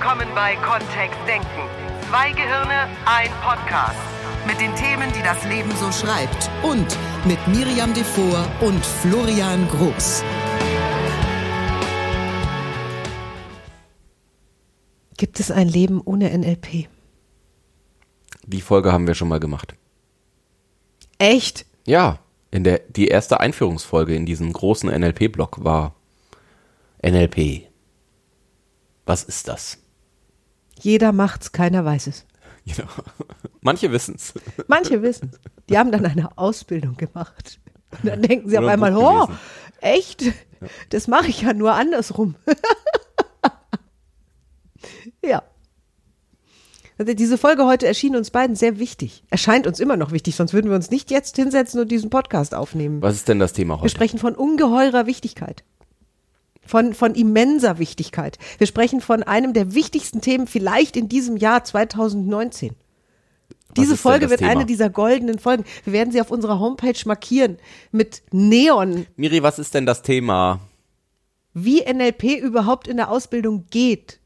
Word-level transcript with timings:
willkommen 0.00 0.28
bei 0.34 0.56
Kontext 0.56 1.18
Denken. 1.28 1.68
Zwei 2.08 2.32
Gehirne, 2.32 2.88
ein 3.04 3.30
Podcast. 3.42 4.00
Mit 4.46 4.58
den 4.58 4.74
Themen, 4.74 5.12
die 5.12 5.22
das 5.22 5.44
Leben 5.44 5.70
so 5.76 5.92
schreibt. 5.92 6.50
Und 6.62 6.96
mit 7.26 7.38
Miriam 7.48 7.92
Devor 7.92 8.46
und 8.62 8.82
Florian 8.82 9.68
Groß. 9.68 10.24
Gibt 15.18 15.38
es 15.38 15.50
ein 15.50 15.68
Leben 15.68 16.00
ohne 16.02 16.30
NLP? 16.30 16.88
Die 18.46 18.62
Folge 18.62 18.92
haben 18.92 19.06
wir 19.06 19.14
schon 19.14 19.28
mal 19.28 19.38
gemacht. 19.38 19.74
Echt? 21.18 21.66
Ja, 21.84 22.20
in 22.50 22.64
der 22.64 22.78
die 22.78 23.08
erste 23.08 23.38
Einführungsfolge 23.38 24.14
in 24.14 24.24
diesem 24.24 24.50
großen 24.50 24.88
NLP-Block 24.88 25.62
war 25.62 25.94
NLP. 27.02 27.68
Was 29.04 29.24
ist 29.24 29.46
das? 29.46 29.79
Jeder 30.82 31.12
macht's, 31.12 31.52
keiner 31.52 31.84
weiß 31.84 32.06
es. 32.08 32.26
Genau. 32.66 32.88
Manche 33.62 33.90
wissen's. 33.90 34.34
Manche 34.68 35.02
wissen 35.02 35.32
Die 35.68 35.78
haben 35.78 35.90
dann 35.92 36.06
eine 36.06 36.36
Ausbildung 36.38 36.96
gemacht. 36.96 37.58
Und 37.90 38.06
dann 38.06 38.22
denken 38.22 38.48
sie 38.48 38.56
Oder 38.56 38.66
auf 38.66 38.72
ein 38.72 38.84
einmal, 38.84 38.96
oh, 38.96 39.26
gelesen. 39.26 39.38
echt? 39.80 40.24
Das 40.90 41.08
mache 41.08 41.28
ich 41.28 41.42
ja 41.42 41.52
nur 41.52 41.72
andersrum. 41.72 42.36
ja. 45.24 45.42
Also 46.98 47.14
diese 47.14 47.38
Folge 47.38 47.64
heute 47.64 47.86
erschien 47.86 48.14
uns 48.14 48.30
beiden 48.30 48.56
sehr 48.56 48.78
wichtig. 48.78 49.24
Erscheint 49.30 49.66
uns 49.66 49.80
immer 49.80 49.96
noch 49.96 50.12
wichtig, 50.12 50.36
sonst 50.36 50.52
würden 50.52 50.68
wir 50.68 50.76
uns 50.76 50.90
nicht 50.90 51.10
jetzt 51.10 51.36
hinsetzen 51.36 51.80
und 51.80 51.90
diesen 51.90 52.10
Podcast 52.10 52.54
aufnehmen. 52.54 53.00
Was 53.00 53.14
ist 53.14 53.28
denn 53.28 53.38
das 53.38 53.54
Thema 53.54 53.76
Wir 53.76 53.80
heute? 53.82 53.90
sprechen 53.90 54.18
von 54.18 54.34
ungeheurer 54.34 55.06
Wichtigkeit. 55.06 55.64
Von, 56.70 56.94
von 56.94 57.14
immenser 57.14 57.78
Wichtigkeit. 57.78 58.38
Wir 58.58 58.66
sprechen 58.68 59.00
von 59.00 59.24
einem 59.24 59.52
der 59.52 59.74
wichtigsten 59.74 60.20
Themen 60.20 60.46
vielleicht 60.46 60.96
in 60.96 61.08
diesem 61.08 61.36
Jahr 61.36 61.64
2019. 61.64 62.76
Diese 63.76 63.96
Folge 63.96 64.30
wird 64.30 64.38
Thema? 64.38 64.52
eine 64.52 64.66
dieser 64.66 64.88
goldenen 64.88 65.38
Folgen. 65.38 65.64
Wir 65.84 65.92
werden 65.92 66.12
sie 66.12 66.20
auf 66.20 66.30
unserer 66.30 66.60
Homepage 66.60 66.98
markieren 67.06 67.58
mit 67.90 68.22
Neon, 68.30 69.06
Miri, 69.16 69.42
was 69.42 69.58
ist 69.58 69.74
denn 69.74 69.86
das 69.86 70.02
Thema? 70.02 70.60
wie 71.54 71.82
NLP 71.82 72.40
überhaupt 72.40 72.88
in 72.88 72.96
der 72.96 73.10
Ausbildung 73.10 73.66
geht. 73.70 74.20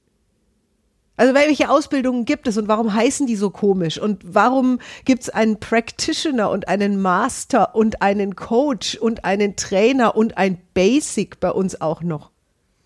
Also 1.16 1.32
welche 1.32 1.70
Ausbildungen 1.70 2.24
gibt 2.24 2.48
es 2.48 2.58
und 2.58 2.66
warum 2.66 2.92
heißen 2.92 3.26
die 3.26 3.36
so 3.36 3.50
komisch? 3.50 3.98
Und 4.00 4.22
warum 4.24 4.80
gibt 5.04 5.22
es 5.22 5.30
einen 5.30 5.60
Practitioner 5.60 6.50
und 6.50 6.66
einen 6.66 7.00
Master 7.00 7.76
und 7.76 8.02
einen 8.02 8.34
Coach 8.34 8.96
und 8.96 9.24
einen 9.24 9.54
Trainer 9.54 10.16
und 10.16 10.36
ein 10.36 10.60
Basic 10.74 11.38
bei 11.38 11.52
uns 11.52 11.80
auch 11.80 12.02
noch? 12.02 12.33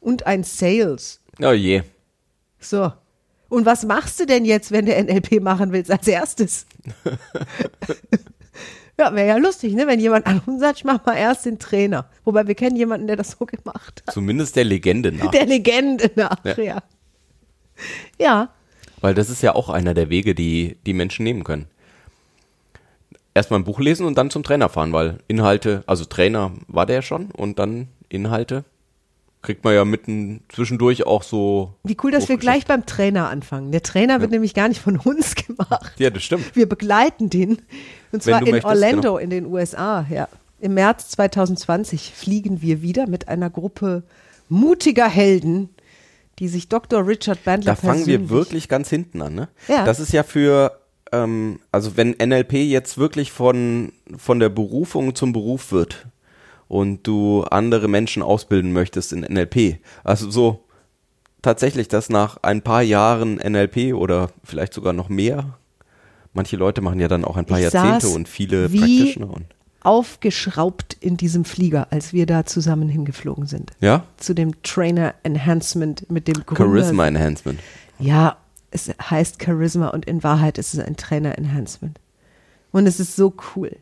Und 0.08 0.26
ein 0.26 0.42
Sales. 0.42 1.20
Oh 1.42 1.52
je. 1.52 1.82
So. 2.58 2.90
Und 3.50 3.66
was 3.66 3.84
machst 3.84 4.18
du 4.18 4.24
denn 4.24 4.46
jetzt, 4.46 4.72
wenn 4.72 4.86
du 4.86 4.92
NLP 4.92 5.42
machen 5.42 5.70
willst 5.70 5.90
als 5.90 6.08
erstes? 6.08 6.64
ja, 8.98 9.14
wäre 9.14 9.28
ja 9.28 9.36
lustig, 9.36 9.74
ne? 9.74 9.86
Wenn 9.86 10.00
jemand 10.00 10.26
anruft 10.26 10.48
und 10.48 10.60
sagt, 10.60 10.78
ich 10.78 10.84
mach 10.86 11.04
mal 11.04 11.14
erst 11.14 11.44
den 11.44 11.58
Trainer. 11.58 12.08
Wobei 12.24 12.46
wir 12.46 12.54
kennen 12.54 12.76
jemanden, 12.76 13.06
der 13.06 13.16
das 13.16 13.32
so 13.38 13.44
gemacht 13.44 14.02
hat. 14.06 14.14
Zumindest 14.14 14.56
der 14.56 14.64
Legende 14.64 15.12
nach. 15.12 15.30
Der 15.30 15.44
Legende 15.44 16.10
nach, 16.16 16.42
Ja. 16.42 16.56
ja. 16.56 16.82
Ja, 18.18 18.48
Weil 19.02 19.12
das 19.12 19.28
ist 19.28 19.42
ja 19.42 19.54
auch 19.54 19.68
einer 19.68 19.92
der 19.92 20.08
Wege, 20.08 20.34
die 20.34 20.78
die 20.86 20.94
Menschen 20.94 21.22
nehmen 21.22 21.44
können. 21.44 21.66
Erstmal 23.34 23.60
ein 23.60 23.64
Buch 23.64 23.78
lesen 23.78 24.06
und 24.06 24.16
dann 24.16 24.30
zum 24.30 24.42
Trainer 24.42 24.70
fahren, 24.70 24.94
weil 24.94 25.18
Inhalte, 25.28 25.84
also 25.86 26.06
Trainer 26.06 26.52
war 26.66 26.86
der 26.86 27.02
schon 27.02 27.30
und 27.30 27.58
dann 27.58 27.88
Inhalte 28.08 28.64
kriegt 29.42 29.64
man 29.64 29.74
ja 29.74 29.84
mitten 29.84 30.40
zwischendurch 30.48 31.06
auch 31.06 31.22
so. 31.22 31.74
wie 31.84 31.96
cool, 32.02 32.10
dass 32.10 32.28
wir 32.28 32.36
gleich 32.38 32.66
beim 32.66 32.86
Trainer 32.86 33.28
anfangen. 33.28 33.70
Der 33.70 33.82
Trainer 33.82 34.20
wird 34.20 34.30
nämlich 34.30 34.54
gar 34.54 34.68
nicht 34.68 34.80
von 34.80 34.98
uns 34.98 35.34
gemacht. 35.46 35.94
Ja, 35.98 36.10
das 36.10 36.24
stimmt. 36.24 36.56
Wir 36.56 36.68
begleiten 36.68 37.30
den. 37.30 37.62
Und 38.12 38.22
zwar 38.22 38.40
in 38.40 38.50
möchtest, 38.50 38.66
Orlando 38.66 39.00
genau. 39.00 39.18
in 39.18 39.30
den 39.30 39.46
USA, 39.46 40.06
ja. 40.10 40.28
Im 40.60 40.74
März 40.74 41.10
2020 41.10 42.12
fliegen 42.14 42.62
wir 42.62 42.82
wieder 42.82 43.06
mit 43.06 43.28
einer 43.28 43.48
Gruppe 43.48 44.02
mutiger 44.48 45.08
Helden, 45.08 45.68
die 46.40 46.48
sich 46.48 46.68
Dr. 46.68 47.06
Richard 47.06 47.44
Bandler 47.44 47.74
Da 47.74 47.76
fangen 47.76 48.06
wir 48.06 48.28
wirklich 48.28 48.68
ganz 48.68 48.90
hinten 48.90 49.22
an, 49.22 49.34
ne? 49.34 49.48
Ja. 49.68 49.84
Das 49.84 50.00
ist 50.00 50.12
ja 50.12 50.24
für, 50.24 50.80
ähm, 51.12 51.60
also 51.70 51.96
wenn 51.96 52.10
NLP 52.10 52.54
jetzt 52.54 52.98
wirklich 52.98 53.30
von, 53.30 53.92
von 54.16 54.40
der 54.40 54.48
Berufung 54.48 55.14
zum 55.14 55.32
Beruf 55.32 55.70
wird 55.70 56.06
und 56.68 57.06
du 57.06 57.42
andere 57.44 57.88
Menschen 57.88 58.22
ausbilden 58.22 58.72
möchtest 58.72 59.12
in 59.12 59.20
NLP, 59.20 59.78
also 60.04 60.30
so 60.30 60.64
tatsächlich, 61.42 61.88
dass 61.88 62.08
nach 62.10 62.38
ein 62.42 62.62
paar 62.62 62.82
Jahren 62.82 63.36
NLP 63.36 63.94
oder 63.94 64.30
vielleicht 64.44 64.74
sogar 64.74 64.92
noch 64.92 65.08
mehr, 65.08 65.58
manche 66.32 66.56
Leute 66.56 66.80
machen 66.80 67.00
ja 67.00 67.08
dann 67.08 67.24
auch 67.24 67.36
ein 67.36 67.46
paar 67.46 67.58
Ich 67.58 67.72
Jahrzehnte 67.72 68.08
und 68.08 68.28
viele 68.28 68.68
Practitioner 68.68 69.32
und, 69.32 69.46
aufgeschraubt 69.82 70.96
in 71.00 71.16
diesem 71.16 71.44
Flieger, 71.44 71.88
als 71.90 72.12
wir 72.12 72.26
da 72.26 72.44
zusammen 72.44 72.88
hingeflogen 72.88 73.46
sind. 73.46 73.70
ja? 73.80 74.04
Zu 74.18 74.34
dem 74.34 74.62
Trainer 74.62 75.14
Enhancement 75.22 76.10
mit 76.10 76.28
dem 76.28 76.44
Gründer. 76.44 76.64
Charisma 76.64 77.06
Enhancement. 77.06 77.60
Ja, 77.98 78.36
es 78.70 78.90
heißt 79.00 79.42
Charisma 79.42 79.88
und 79.88 80.04
in 80.04 80.22
Wahrheit 80.22 80.58
ist 80.58 80.74
es 80.74 80.80
ein 80.80 80.96
Trainer 80.96 81.38
Enhancement. 81.38 81.98
Und 82.70 82.86
es 82.86 83.00
ist 83.00 83.16
so 83.16 83.34
cool. 83.56 83.76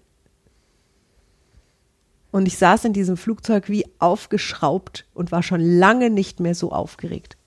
Und 2.37 2.45
ich 2.45 2.59
saß 2.59 2.85
in 2.85 2.93
diesem 2.93 3.17
Flugzeug 3.17 3.71
wie 3.71 3.87
aufgeschraubt 3.99 5.07
und 5.15 5.33
war 5.33 5.43
schon 5.43 5.63
lange 5.63 6.11
nicht 6.11 6.39
mehr 6.39 6.55
so 6.55 6.71
aufgeregt. 6.71 7.39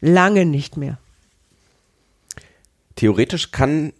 Lange 0.00 0.46
nicht 0.46 0.76
mehr. 0.76 0.98
Theoretisch 2.94 3.50
kann 3.50 3.92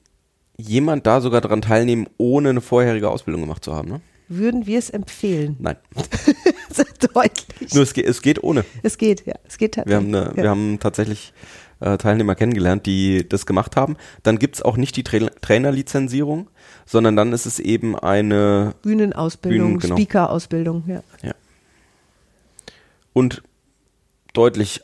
jemand 0.56 1.08
da 1.08 1.20
sogar 1.20 1.40
dran 1.40 1.62
teilnehmen, 1.62 2.06
ohne 2.16 2.50
eine 2.50 2.60
vorherige 2.60 3.10
Ausbildung 3.10 3.42
gemacht 3.42 3.64
zu 3.64 3.74
haben, 3.74 3.88
ne? 3.88 4.00
Würden 4.28 4.66
wir 4.66 4.78
es 4.78 4.88
empfehlen? 4.88 5.56
Nein. 5.58 5.78
Deutlich. 7.14 7.74
Nur 7.74 7.82
es 7.82 7.92
geht, 7.94 8.06
es 8.06 8.22
geht 8.22 8.42
ohne. 8.42 8.64
es 8.82 8.98
geht, 8.98 9.26
ja. 9.26 9.34
Es 9.46 9.58
geht 9.58 9.76
Wir 9.76 9.84
tatsächlich. 9.84 10.14
haben, 10.14 10.14
eine, 10.14 10.36
ja. 10.36 10.42
wir 10.42 10.50
haben 10.50 10.78
tatsächlich 10.80 11.32
äh, 11.80 11.98
Teilnehmer 11.98 12.34
kennengelernt, 12.34 12.86
die 12.86 13.28
das 13.28 13.46
gemacht 13.46 13.76
haben. 13.76 13.96
Dann 14.22 14.38
gibt's 14.38 14.62
auch 14.62 14.76
nicht 14.76 14.96
die 14.96 15.04
Tra 15.04 15.18
Trainerlizenzierung, 15.40 16.48
sondern 16.84 17.16
dann 17.16 17.32
ist 17.32 17.46
es 17.46 17.58
eben 17.58 17.98
eine 17.98 18.74
Bühnenausbildung, 18.82 19.68
Bühnen, 19.68 19.80
genau. 19.80 19.96
Speaker-Ausbildung, 19.96 20.84
ja. 21.22 21.34
und 23.12 23.42
deutlich 24.32 24.82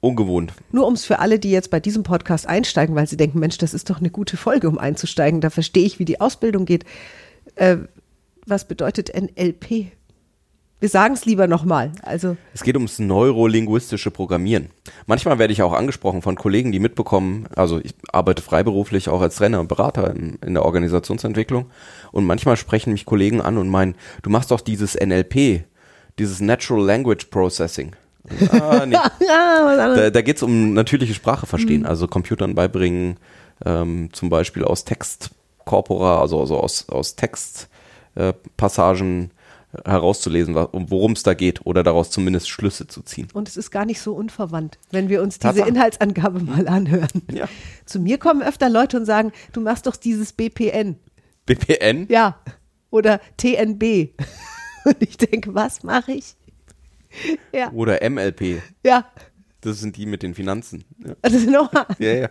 ungewohnt. 0.00 0.52
Nur 0.70 0.86
um 0.86 0.94
es 0.94 1.04
für 1.04 1.18
alle, 1.18 1.38
die 1.38 1.50
jetzt 1.50 1.70
bei 1.70 1.80
diesem 1.80 2.04
Podcast 2.04 2.46
einsteigen, 2.46 2.94
weil 2.94 3.08
sie 3.08 3.16
denken, 3.16 3.40
Mensch, 3.40 3.58
das 3.58 3.74
ist 3.74 3.90
doch 3.90 3.98
eine 3.98 4.10
gute 4.10 4.36
Folge, 4.36 4.68
um 4.68 4.78
einzusteigen, 4.78 5.40
da 5.40 5.50
verstehe 5.50 5.84
ich, 5.84 5.98
wie 5.98 6.04
die 6.04 6.20
Ausbildung 6.20 6.64
geht. 6.64 6.84
Äh, 7.56 7.78
was 8.46 8.66
bedeutet 8.66 9.12
NLP? 9.14 9.92
Wir 10.80 10.88
sagen 10.88 11.14
es 11.14 11.24
lieber 11.24 11.48
nochmal. 11.48 11.90
Also, 12.02 12.36
Es 12.54 12.62
geht 12.62 12.76
ums 12.76 13.00
neurolinguistische 13.00 14.12
Programmieren. 14.12 14.70
Manchmal 15.06 15.40
werde 15.40 15.52
ich 15.52 15.62
auch 15.62 15.72
angesprochen 15.72 16.22
von 16.22 16.36
Kollegen, 16.36 16.70
die 16.70 16.78
mitbekommen, 16.78 17.48
also 17.56 17.80
ich 17.80 17.94
arbeite 18.12 18.42
freiberuflich 18.42 19.08
auch 19.08 19.20
als 19.20 19.36
Trainer 19.36 19.58
und 19.58 19.68
Berater 19.68 20.14
in, 20.14 20.38
in 20.44 20.54
der 20.54 20.64
Organisationsentwicklung 20.64 21.66
und 22.12 22.26
manchmal 22.26 22.56
sprechen 22.56 22.92
mich 22.92 23.06
Kollegen 23.06 23.40
an 23.40 23.58
und 23.58 23.68
meinen, 23.68 23.96
du 24.22 24.30
machst 24.30 24.52
doch 24.52 24.60
dieses 24.60 24.94
NLP, 24.94 25.64
dieses 26.18 26.40
Natural 26.40 26.84
Language 26.84 27.26
Processing. 27.26 27.96
Ah, 28.50 28.86
nee. 28.86 28.96
Da, 29.20 30.10
da 30.10 30.22
geht 30.22 30.36
es 30.36 30.42
um 30.42 30.74
natürliche 30.74 31.14
Sprache 31.14 31.46
verstehen, 31.46 31.86
also 31.86 32.06
Computern 32.06 32.54
beibringen, 32.54 33.16
ähm, 33.64 34.10
zum 34.12 34.28
Beispiel 34.28 34.64
aus 34.64 34.84
Textkorpora, 34.84 36.20
also, 36.20 36.40
also 36.40 36.58
aus, 36.58 36.88
aus 36.88 37.16
Textpassagen 37.16 37.68
äh, 38.14 38.32
Passagen 38.56 39.30
herauszulesen, 39.84 40.56
um 40.56 40.90
worum 40.90 41.12
es 41.12 41.22
da 41.22 41.34
geht 41.34 41.66
oder 41.66 41.82
daraus 41.82 42.10
zumindest 42.10 42.48
Schlüsse 42.48 42.86
zu 42.86 43.02
ziehen. 43.02 43.28
und 43.34 43.48
es 43.48 43.56
ist 43.56 43.70
gar 43.70 43.84
nicht 43.84 44.00
so 44.00 44.14
unverwandt, 44.14 44.78
wenn 44.90 45.08
wir 45.08 45.22
uns 45.22 45.38
diese. 45.38 45.62
Inhaltsangabe 45.66 46.40
mal 46.40 46.66
anhören. 46.68 47.22
Ja. 47.30 47.48
Zu 47.84 48.00
mir 48.00 48.18
kommen 48.18 48.42
öfter 48.42 48.68
Leute 48.70 48.96
und 48.96 49.04
sagen, 49.04 49.32
du 49.52 49.60
machst 49.60 49.86
doch 49.86 49.96
dieses 49.96 50.32
BPN. 50.32 50.96
BPN? 51.46 52.06
Ja. 52.08 52.38
Oder 52.90 53.20
TNB. 53.36 54.10
Und 54.84 54.96
ich 55.00 55.18
denke, 55.18 55.54
was 55.54 55.82
mache 55.82 56.12
ich? 56.12 56.34
Ja, 57.52 57.70
Oder 57.72 57.98
MLP. 58.08 58.62
ja. 58.84 59.04
Das 59.60 59.80
sind 59.80 59.96
die 59.96 60.06
mit 60.06 60.22
den 60.22 60.34
Finanzen. 60.34 60.84
Ja, 61.04 61.14
Also 61.20 61.38
nochmal. 61.50 61.84
ja. 61.98 62.12
ja. 62.14 62.28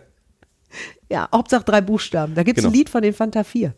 Ja, 1.10 1.28
Hauptsache 1.32 1.62
drei 1.64 1.80
Buchstaben. 1.80 2.34
Da 2.34 2.42
gibt 2.42 2.58
es 2.58 2.64
Genau. 2.64 2.72
ein 2.72 2.76
Lied 2.78 2.88
von 2.90 3.02
den 3.02 3.12
Fanta 3.14 3.44
4. 3.44 3.74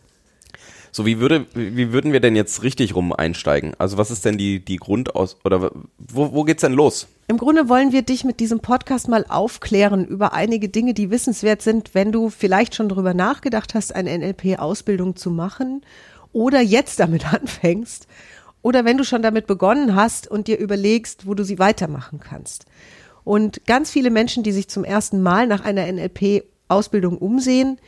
So, 0.93 1.07
wie 1.07 1.21
würde, 1.21 1.47
wie 1.55 1.93
würden 1.93 2.13
wir 2.13 2.21
denn 2.21 2.35
jetzt 2.35 2.63
richtig 2.63 2.95
rum 2.95 3.13
einsteigen? 3.13 3.75
Also, 3.79 3.97
was 3.97 4.11
ist 4.11 4.25
denn 4.25 4.39
die, 4.39 4.65
die 4.65 4.77
Grundaus, 4.77 5.37
oder 5.45 5.71
wo, 5.99 6.33
wo 6.33 6.45
geht's 6.45 6.63
denn 6.63 6.73
los? 6.73 7.07
Im 7.29 7.39
Grunde 7.39 7.69
wollen 7.69 7.93
wir 7.93 8.03
dich 8.03 8.25
mit 8.25 8.41
diesem 8.41 8.61
Podcast 8.61 9.09
mal 9.09 9.25
aufklären 9.29 10.05
über 10.05 10.33
einige 10.33 10.69
Dinge, 10.69 10.95
die 10.95 11.11
wissenswert 11.11 11.63
sind, 11.63 11.95
wenn 11.95 12.11
du 12.11 12.29
vielleicht 12.29 12.75
schon 12.75 12.89
darüber 12.89 13.15
nachgedacht 13.15 13.75
hast, 13.75 13.95
eine 13.95 14.19
NLP-Ausbildung 14.19 15.15
zu 15.15 15.31
machen 15.31 15.83
oder 16.33 16.61
jetzt 16.61 16.99
damit 16.99 17.33
anfängst 17.33 18.09
oder 18.63 18.85
wenn 18.85 18.99
du 18.99 19.05
schon 19.05 19.23
damit 19.23 19.47
begonnen 19.47 19.95
hast 19.95 20.29
und 20.29 20.49
dir 20.49 20.59
überlegst, 20.59 21.27
wo 21.27 21.35
du 21.35 21.45
sie 21.45 21.59
weitermachen 21.59 22.21
kannst. 22.21 22.67
Und 23.25 23.65
ganz 23.67 23.91
viele 23.91 24.11
Menschen, 24.11 24.43
die 24.43 24.53
sich 24.53 24.69
zum 24.69 24.85
ersten 24.85 25.23
Mal 25.23 25.47
nach 25.47 25.65
einer 25.65 25.91
NLP-Ausbildung 25.91 27.19
umsehen, 27.19 27.79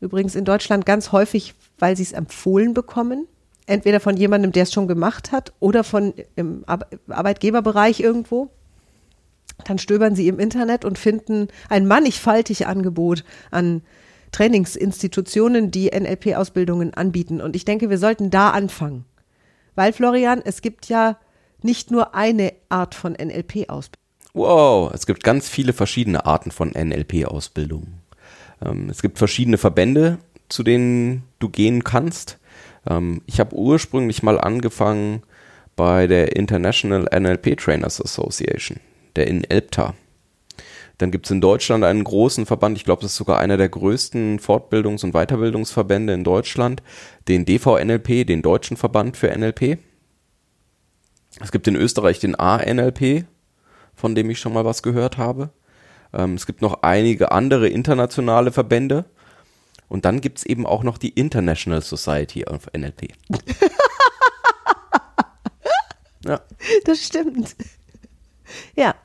übrigens 0.00 0.34
in 0.34 0.44
Deutschland 0.44 0.84
ganz 0.84 1.12
häufig, 1.12 1.54
weil 1.78 1.96
sie 1.96 2.02
es 2.02 2.12
empfohlen 2.12 2.74
bekommen, 2.74 3.26
entweder 3.66 4.00
von 4.00 4.16
jemandem, 4.16 4.52
der 4.52 4.64
es 4.64 4.72
schon 4.72 4.88
gemacht 4.88 5.32
hat, 5.32 5.52
oder 5.60 5.84
von 5.84 6.14
im 6.36 6.64
Ar 6.66 6.80
Arbeitgeberbereich 7.08 8.00
irgendwo. 8.00 8.50
Dann 9.64 9.78
stöbern 9.78 10.16
sie 10.16 10.28
im 10.28 10.40
Internet 10.40 10.84
und 10.84 10.98
finden 10.98 11.48
ein 11.68 11.86
mannigfaltig 11.86 12.66
Angebot 12.66 13.24
an 13.50 13.82
Trainingsinstitutionen, 14.32 15.70
die 15.70 15.90
NLP-Ausbildungen 15.94 16.92
anbieten. 16.94 17.40
Und 17.40 17.54
ich 17.54 17.64
denke, 17.64 17.88
wir 17.88 17.98
sollten 17.98 18.30
da 18.30 18.50
anfangen. 18.50 19.04
Weil, 19.76 19.92
Florian, 19.92 20.42
es 20.44 20.60
gibt 20.60 20.88
ja 20.88 21.18
nicht 21.62 21.90
nur 21.90 22.14
eine 22.14 22.52
Art 22.68 22.94
von 22.94 23.12
NLP-Ausbildung. 23.12 24.02
Wow, 24.34 24.92
es 24.92 25.06
gibt 25.06 25.22
ganz 25.22 25.48
viele 25.48 25.72
verschiedene 25.72 26.26
Arten 26.26 26.50
von 26.50 26.70
NLP-Ausbildungen. 26.70 28.00
Ähm, 28.60 28.88
es 28.90 29.00
gibt 29.00 29.18
verschiedene 29.18 29.58
Verbände, 29.58 30.18
zu 30.48 30.62
denen 30.62 31.24
du 31.38 31.48
gehen 31.48 31.84
kannst. 31.84 32.38
Ähm, 32.88 33.22
ich 33.26 33.40
habe 33.40 33.54
ursprünglich 33.54 34.22
mal 34.22 34.40
angefangen 34.40 35.22
bei 35.76 36.06
der 36.06 36.36
International 36.36 37.08
NLP 37.12 37.56
Trainers 37.56 38.00
Association, 38.00 38.78
der 39.16 39.26
in 39.26 39.44
Elbta. 39.44 39.94
Dann 40.98 41.10
gibt 41.10 41.26
es 41.26 41.32
in 41.32 41.40
Deutschland 41.40 41.82
einen 41.82 42.04
großen 42.04 42.46
Verband, 42.46 42.78
ich 42.78 42.84
glaube, 42.84 43.02
das 43.02 43.12
ist 43.12 43.16
sogar 43.16 43.38
einer 43.38 43.56
der 43.56 43.68
größten 43.68 44.38
Fortbildungs- 44.38 45.02
und 45.04 45.12
Weiterbildungsverbände 45.12 46.12
in 46.12 46.22
Deutschland, 46.22 46.82
den 47.26 47.44
DVNLP, 47.44 48.24
den 48.26 48.42
Deutschen 48.42 48.76
Verband 48.76 49.16
für 49.16 49.36
NLP. 49.36 49.78
Es 51.40 51.50
gibt 51.50 51.66
in 51.66 51.74
Österreich 51.74 52.20
den 52.20 52.36
ANLP, 52.36 53.24
von 53.94 54.14
dem 54.14 54.30
ich 54.30 54.38
schon 54.38 54.52
mal 54.52 54.64
was 54.64 54.84
gehört 54.84 55.18
habe. 55.18 55.50
Ähm, 56.12 56.34
es 56.34 56.46
gibt 56.46 56.62
noch 56.62 56.82
einige 56.82 57.32
andere 57.32 57.68
internationale 57.68 58.52
Verbände. 58.52 59.04
Und 59.94 60.04
dann 60.04 60.20
gibt 60.20 60.38
es 60.38 60.44
eben 60.44 60.66
auch 60.66 60.82
noch 60.82 60.98
die 60.98 61.10
International 61.10 61.80
Society 61.80 62.44
of 62.46 62.66
NLP. 62.76 63.12
ja. 66.24 66.40
Das 66.84 66.98
stimmt. 66.98 67.54
Ja. 68.74 68.96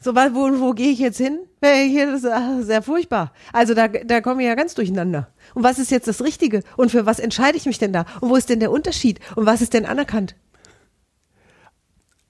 So, 0.00 0.16
wo, 0.16 0.60
wo 0.60 0.72
gehe 0.72 0.90
ich 0.90 0.98
jetzt 0.98 1.18
hin? 1.18 1.38
Hier 1.62 2.12
ist 2.12 2.26
sehr 2.66 2.82
furchtbar. 2.82 3.32
Also 3.52 3.74
da, 3.74 3.86
da 3.86 4.20
komme 4.20 4.42
ich 4.42 4.48
ja 4.48 4.56
ganz 4.56 4.74
durcheinander. 4.74 5.32
Und 5.54 5.62
was 5.62 5.78
ist 5.78 5.92
jetzt 5.92 6.08
das 6.08 6.24
Richtige? 6.24 6.64
Und 6.76 6.90
für 6.90 7.06
was 7.06 7.20
entscheide 7.20 7.56
ich 7.56 7.66
mich 7.66 7.78
denn 7.78 7.92
da? 7.92 8.06
Und 8.20 8.30
wo 8.30 8.34
ist 8.34 8.48
denn 8.48 8.58
der 8.58 8.72
Unterschied? 8.72 9.20
Und 9.36 9.46
was 9.46 9.62
ist 9.62 9.74
denn 9.74 9.86
anerkannt? 9.86 10.34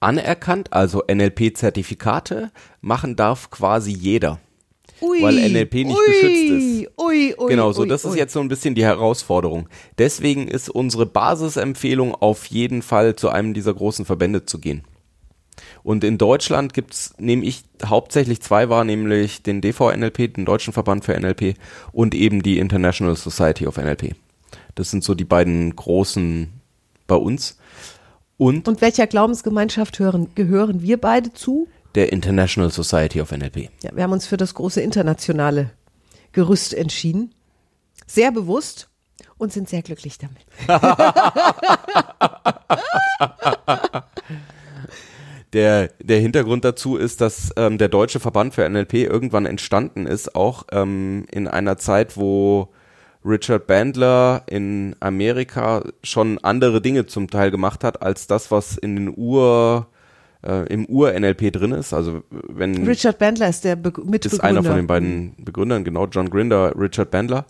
anerkannt, 0.01 0.73
also 0.73 1.03
NLP-Zertifikate 1.07 2.51
machen 2.81 3.15
darf 3.15 3.49
quasi 3.49 3.91
jeder. 3.91 4.39
Ui, 5.01 5.21
weil 5.21 5.35
NLP 5.49 5.73
nicht 5.73 5.97
ui, 5.97 6.05
geschützt 6.05 6.51
ist. 6.51 6.99
Ui, 6.99 7.35
ui, 7.37 7.49
genau, 7.49 7.71
so 7.71 7.85
das 7.85 8.05
ist 8.05 8.15
jetzt 8.15 8.33
so 8.33 8.39
ein 8.39 8.47
bisschen 8.47 8.75
die 8.75 8.83
Herausforderung. 8.83 9.67
Deswegen 9.97 10.47
ist 10.47 10.69
unsere 10.69 11.05
Basisempfehlung 11.05 12.13
auf 12.13 12.45
jeden 12.45 12.81
Fall 12.81 13.15
zu 13.15 13.29
einem 13.29 13.53
dieser 13.53 13.73
großen 13.73 14.05
Verbände 14.05 14.45
zu 14.45 14.59
gehen. 14.59 14.83
Und 15.83 16.03
in 16.03 16.17
Deutschland 16.17 16.73
gibt's, 16.73 17.13
nehme 17.17 17.43
ich 17.43 17.63
hauptsächlich 17.83 18.41
zwei 18.41 18.69
wahr, 18.69 18.83
nämlich 18.83 19.43
den 19.43 19.61
DVNLP, 19.61 20.33
den 20.35 20.45
Deutschen 20.45 20.73
Verband 20.73 21.05
für 21.05 21.19
NLP 21.19 21.55
und 21.91 22.13
eben 22.13 22.43
die 22.43 22.59
International 22.59 23.15
Society 23.15 23.67
of 23.67 23.77
NLP. 23.77 24.15
Das 24.75 24.91
sind 24.91 25.03
so 25.03 25.15
die 25.15 25.25
beiden 25.25 25.75
großen 25.75 26.49
bei 27.07 27.15
uns. 27.15 27.57
Und, 28.37 28.67
und 28.67 28.81
welcher 28.81 29.07
Glaubensgemeinschaft 29.07 29.99
hören, 29.99 30.29
gehören 30.35 30.81
wir 30.81 30.97
beide 30.97 31.33
zu? 31.33 31.67
Der 31.95 32.11
International 32.11 32.71
Society 32.71 33.21
of 33.21 33.31
NLP. 33.31 33.69
Ja, 33.83 33.91
wir 33.93 34.03
haben 34.03 34.13
uns 34.13 34.27
für 34.27 34.37
das 34.37 34.53
große 34.53 34.81
internationale 34.81 35.71
Gerüst 36.31 36.73
entschieden. 36.73 37.33
Sehr 38.07 38.31
bewusst 38.31 38.89
und 39.37 39.51
sind 39.51 39.67
sehr 39.67 39.81
glücklich 39.81 40.17
damit. 40.17 40.45
der, 45.53 45.89
der 45.99 46.19
Hintergrund 46.19 46.63
dazu 46.63 46.95
ist, 46.95 47.21
dass 47.21 47.51
ähm, 47.57 47.77
der 47.77 47.89
Deutsche 47.89 48.19
Verband 48.19 48.53
für 48.53 48.69
NLP 48.69 48.93
irgendwann 48.93 49.45
entstanden 49.45 50.05
ist, 50.05 50.35
auch 50.35 50.65
ähm, 50.71 51.25
in 51.31 51.47
einer 51.47 51.77
Zeit, 51.77 52.17
wo 52.17 52.69
Richard 53.23 53.67
Bandler 53.67 54.43
in 54.47 54.95
Amerika 54.99 55.83
schon 56.03 56.39
andere 56.39 56.81
Dinge 56.81 57.05
zum 57.05 57.29
Teil 57.29 57.51
gemacht 57.51 57.83
hat, 57.83 58.01
als 58.01 58.27
das, 58.27 58.51
was 58.51 58.77
in 58.77 58.95
den 58.95 59.13
Ur, 59.15 59.87
äh, 60.45 60.67
im 60.67 60.85
Ur-NLP 60.85 61.51
drin 61.51 61.71
ist. 61.71 61.93
Also 61.93 62.23
wenn 62.29 62.85
Richard 62.87 63.19
Bandler 63.19 63.49
ist 63.49 63.63
der 63.63 63.75
Be 63.75 63.89
Mitbegründer. 63.89 64.25
Ist 64.25 64.39
einer 64.39 64.63
von 64.63 64.75
den 64.75 64.87
beiden 64.87 65.35
Begründern, 65.37 65.83
genau, 65.83 66.07
John 66.07 66.29
Grinder, 66.29 66.73
Richard 66.77 67.11
Bandler. 67.11 67.45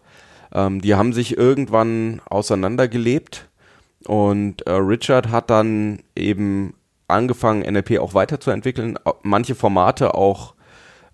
Ähm, 0.53 0.81
die 0.81 0.95
haben 0.95 1.13
sich 1.13 1.37
irgendwann 1.37 2.21
auseinandergelebt 2.29 3.47
und 4.05 4.65
äh, 4.67 4.71
Richard 4.71 5.29
hat 5.29 5.49
dann 5.49 5.99
eben 6.15 6.73
angefangen, 7.07 7.61
NLP 7.61 7.99
auch 7.99 8.13
weiterzuentwickeln, 8.13 8.97
manche 9.21 9.55
Formate 9.55 10.15
auch 10.15 10.55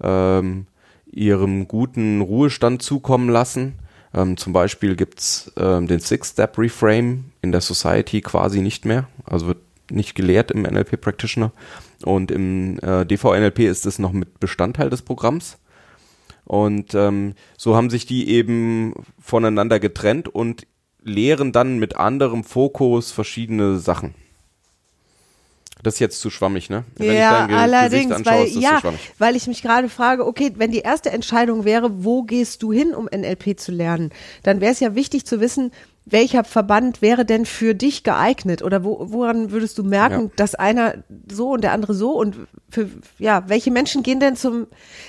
ähm, 0.02 0.68
ihrem 1.12 1.68
guten 1.68 2.22
Ruhestand 2.22 2.82
zukommen 2.82 3.30
lassen 3.30 3.74
ähm, 4.14 4.38
zum 4.38 4.54
Beispiel 4.54 4.96
gibt's 4.96 5.52
ähm, 5.58 5.88
den 5.88 6.00
Six-Step-Reframe 6.00 7.26
in 7.42 7.52
der 7.52 7.62
Society 7.62 8.22
quasi 8.22 8.62
nicht 8.62 8.86
mehr, 8.86 9.08
also 9.26 9.48
wird 9.48 9.60
nicht 9.92 10.16
gelehrt 10.16 10.52
im 10.52 10.64
NLP 10.64 11.00
Practitioner. 11.00 11.52
Und 12.04 12.32
im 12.32 12.80
äh, 12.80 13.06
DVNLP 13.06 13.60
ist 13.60 13.86
es 13.86 14.00
noch 14.00 14.12
mit 14.12 14.40
Bestandteil 14.40 14.90
des 14.90 15.02
Programms. 15.02 15.58
Und 16.46 16.96
ähm, 16.96 17.34
so 17.58 17.76
haben 17.76 17.90
sich 17.90 18.06
die 18.06 18.30
eben 18.30 18.94
voneinander 19.20 19.80
getrennt 19.80 20.30
und 20.30 20.66
lehren 21.04 21.52
dann 21.52 21.80
mit 21.80 21.98
anderem 21.98 22.44
Fokus 22.44 23.12
verschiedene 23.12 23.80
Sachen. 23.80 24.14
Das 25.84 25.96
ist 25.96 26.00
jetzt 26.00 26.22
zu 26.22 26.30
schwammig, 26.30 26.70
ne? 26.70 26.86
Wenn 26.96 27.16
ja, 27.16 27.46
allerdings, 27.46 28.12
anschaue, 28.12 28.34
weil, 28.34 28.48
ja, 28.48 28.82
weil 29.20 29.36
ich 29.36 29.48
mich 29.48 29.62
gerade 29.62 29.90
frage, 29.90 30.26
okay, 30.26 30.52
wenn 30.56 30.72
die 30.72 30.80
erste 30.80 31.12
Entscheidung 31.12 31.66
wäre, 31.66 32.04
wo 32.04 32.24
gehst 32.24 32.64
du 32.64 32.74
hin, 32.74 32.96
um 32.96 33.06
NLP 33.06 33.60
zu 33.60 33.72
lernen, 33.72 34.12
dann 34.44 34.60
wäre 34.60 34.72
es 34.72 34.80
ja 34.80 34.96
wichtig 34.96 35.26
zu 35.26 35.40
wissen, 35.40 35.72
welcher 36.10 36.44
Verband 36.44 37.02
wäre 37.02 37.26
denn 37.26 37.46
für 37.46 37.76
dich 37.76 38.04
geeignet 38.04 38.62
oder 38.62 38.84
wo, 38.84 38.98
woran 39.12 39.52
würdest 39.52 39.78
du 39.78 39.84
merken, 39.84 40.24
ja. 40.24 40.32
dass 40.38 40.56
einer 40.56 41.04
so 41.30 41.52
und 41.52 41.62
der 41.62 41.74
andere 41.74 41.94
so 41.94 42.12
und 42.12 42.36
für, 42.70 42.90
ja, 43.20 43.44
welche 43.48 43.72
Menschen 43.72 44.04
gehen 44.04 44.20
denn 44.20 44.36
zum, 44.36 44.68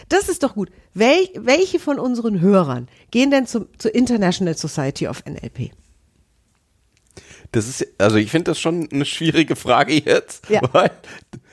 das 0.09 0.29
ist 0.29 0.43
doch 0.43 0.55
gut. 0.55 0.71
Wel, 0.95 1.29
welche 1.35 1.79
von 1.79 1.99
unseren 1.99 2.41
Hörern 2.41 2.89
gehen 3.11 3.31
denn 3.31 3.47
zum, 3.47 3.67
zur 3.79 3.95
International 3.95 4.57
Society 4.57 5.07
of 5.07 5.23
NLP? 5.25 5.71
Das 7.53 7.69
ist, 7.69 7.87
also 7.99 8.17
ich 8.17 8.31
finde 8.31 8.51
das 8.51 8.61
schon 8.61 8.89
eine 8.93 9.05
schwierige 9.05 9.57
Frage 9.57 9.95
jetzt, 9.95 10.49
ja. 10.51 10.61
weil 10.73 10.91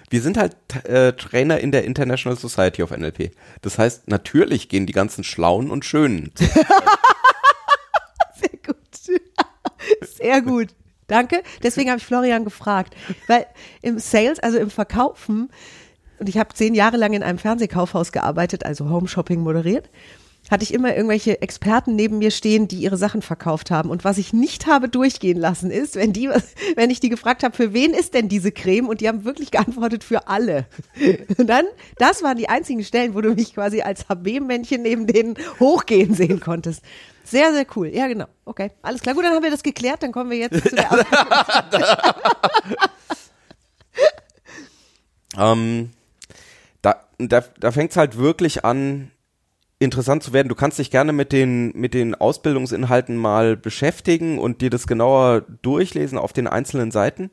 wir 0.09 0.21
sind 0.21 0.37
halt 0.37 0.55
äh, 0.85 1.13
Trainer 1.13 1.59
in 1.59 1.71
der 1.71 1.83
International 1.83 2.37
Society 2.37 2.81
of 2.81 2.91
NLP. 2.91 3.31
Das 3.61 3.77
heißt, 3.77 4.07
natürlich 4.07 4.69
gehen 4.69 4.85
die 4.87 4.93
ganzen 4.93 5.23
Schlauen 5.23 5.69
und 5.69 5.85
Schönen. 5.85 6.31
Sehr 10.01 10.41
gut. 10.41 10.69
Danke. 11.07 11.43
Deswegen 11.61 11.89
habe 11.89 11.99
ich 11.99 12.05
Florian 12.05 12.43
gefragt. 12.43 12.95
Weil 13.27 13.45
im 13.81 13.99
Sales, 13.99 14.39
also 14.39 14.57
im 14.57 14.69
Verkaufen, 14.69 15.49
und 16.19 16.29
ich 16.29 16.37
habe 16.37 16.53
zehn 16.53 16.73
Jahre 16.73 16.97
lang 16.97 17.13
in 17.13 17.23
einem 17.23 17.37
Fernsehkaufhaus 17.37 18.11
gearbeitet, 18.11 18.65
also 18.65 18.89
Home 18.89 19.07
Shopping 19.07 19.41
moderiert 19.41 19.89
hatte 20.51 20.63
ich 20.63 20.73
immer 20.73 20.95
irgendwelche 20.95 21.41
Experten 21.41 21.95
neben 21.95 22.19
mir 22.19 22.31
stehen, 22.31 22.67
die 22.67 22.77
ihre 22.77 22.97
Sachen 22.97 23.21
verkauft 23.21 23.71
haben. 23.71 23.89
Und 23.89 24.03
was 24.03 24.17
ich 24.17 24.33
nicht 24.33 24.67
habe 24.67 24.89
durchgehen 24.89 25.39
lassen 25.39 25.71
ist, 25.71 25.95
wenn 25.95 26.13
die, 26.13 26.29
wenn 26.75 26.89
ich 26.89 26.99
die 26.99 27.09
gefragt 27.09 27.43
habe, 27.43 27.55
für 27.55 27.73
wen 27.73 27.93
ist 27.93 28.13
denn 28.13 28.29
diese 28.29 28.51
Creme? 28.51 28.87
Und 28.87 29.01
die 29.01 29.07
haben 29.07 29.25
wirklich 29.25 29.51
geantwortet, 29.51 30.03
für 30.03 30.27
alle. 30.27 30.65
Und 31.37 31.47
dann, 31.47 31.65
das 31.97 32.21
waren 32.21 32.37
die 32.37 32.49
einzigen 32.49 32.83
Stellen, 32.83 33.15
wo 33.15 33.21
du 33.21 33.33
mich 33.33 33.53
quasi 33.55 33.81
als 33.81 34.07
HB-Männchen 34.07 34.81
neben 34.81 35.07
denen 35.07 35.35
hochgehen 35.59 36.13
sehen 36.13 36.39
konntest. 36.39 36.81
Sehr, 37.25 37.51
sehr 37.53 37.65
cool. 37.75 37.87
Ja, 37.87 38.07
genau. 38.07 38.27
Okay. 38.45 38.71
Alles 38.81 39.01
klar. 39.01 39.15
Gut, 39.15 39.25
dann 39.25 39.33
haben 39.33 39.43
wir 39.43 39.51
das 39.51 39.63
geklärt. 39.63 40.03
Dann 40.03 40.11
kommen 40.11 40.29
wir 40.29 40.37
jetzt 40.37 40.69
zu 40.69 40.75
der 40.75 40.89
ähm, 45.37 45.89
da, 46.81 47.03
da, 47.17 47.43
da 47.59 47.71
fängt 47.71 47.91
es 47.91 47.97
halt 47.97 48.17
wirklich 48.17 48.63
an, 48.63 49.11
interessant 49.79 50.23
zu 50.23 50.33
werden. 50.33 50.49
Du 50.49 50.55
kannst 50.55 50.79
dich 50.79 50.91
gerne 50.91 51.13
mit 51.13 51.31
den, 51.31 51.71
mit 51.75 51.93
den 51.93 52.15
Ausbildungsinhalten 52.15 53.17
mal 53.17 53.57
beschäftigen 53.57 54.39
und 54.39 54.61
dir 54.61 54.69
das 54.69 54.87
genauer 54.87 55.41
durchlesen 55.61 56.17
auf 56.17 56.31
den 56.31 56.47
einzelnen 56.47 56.91
Seiten. 56.91 57.31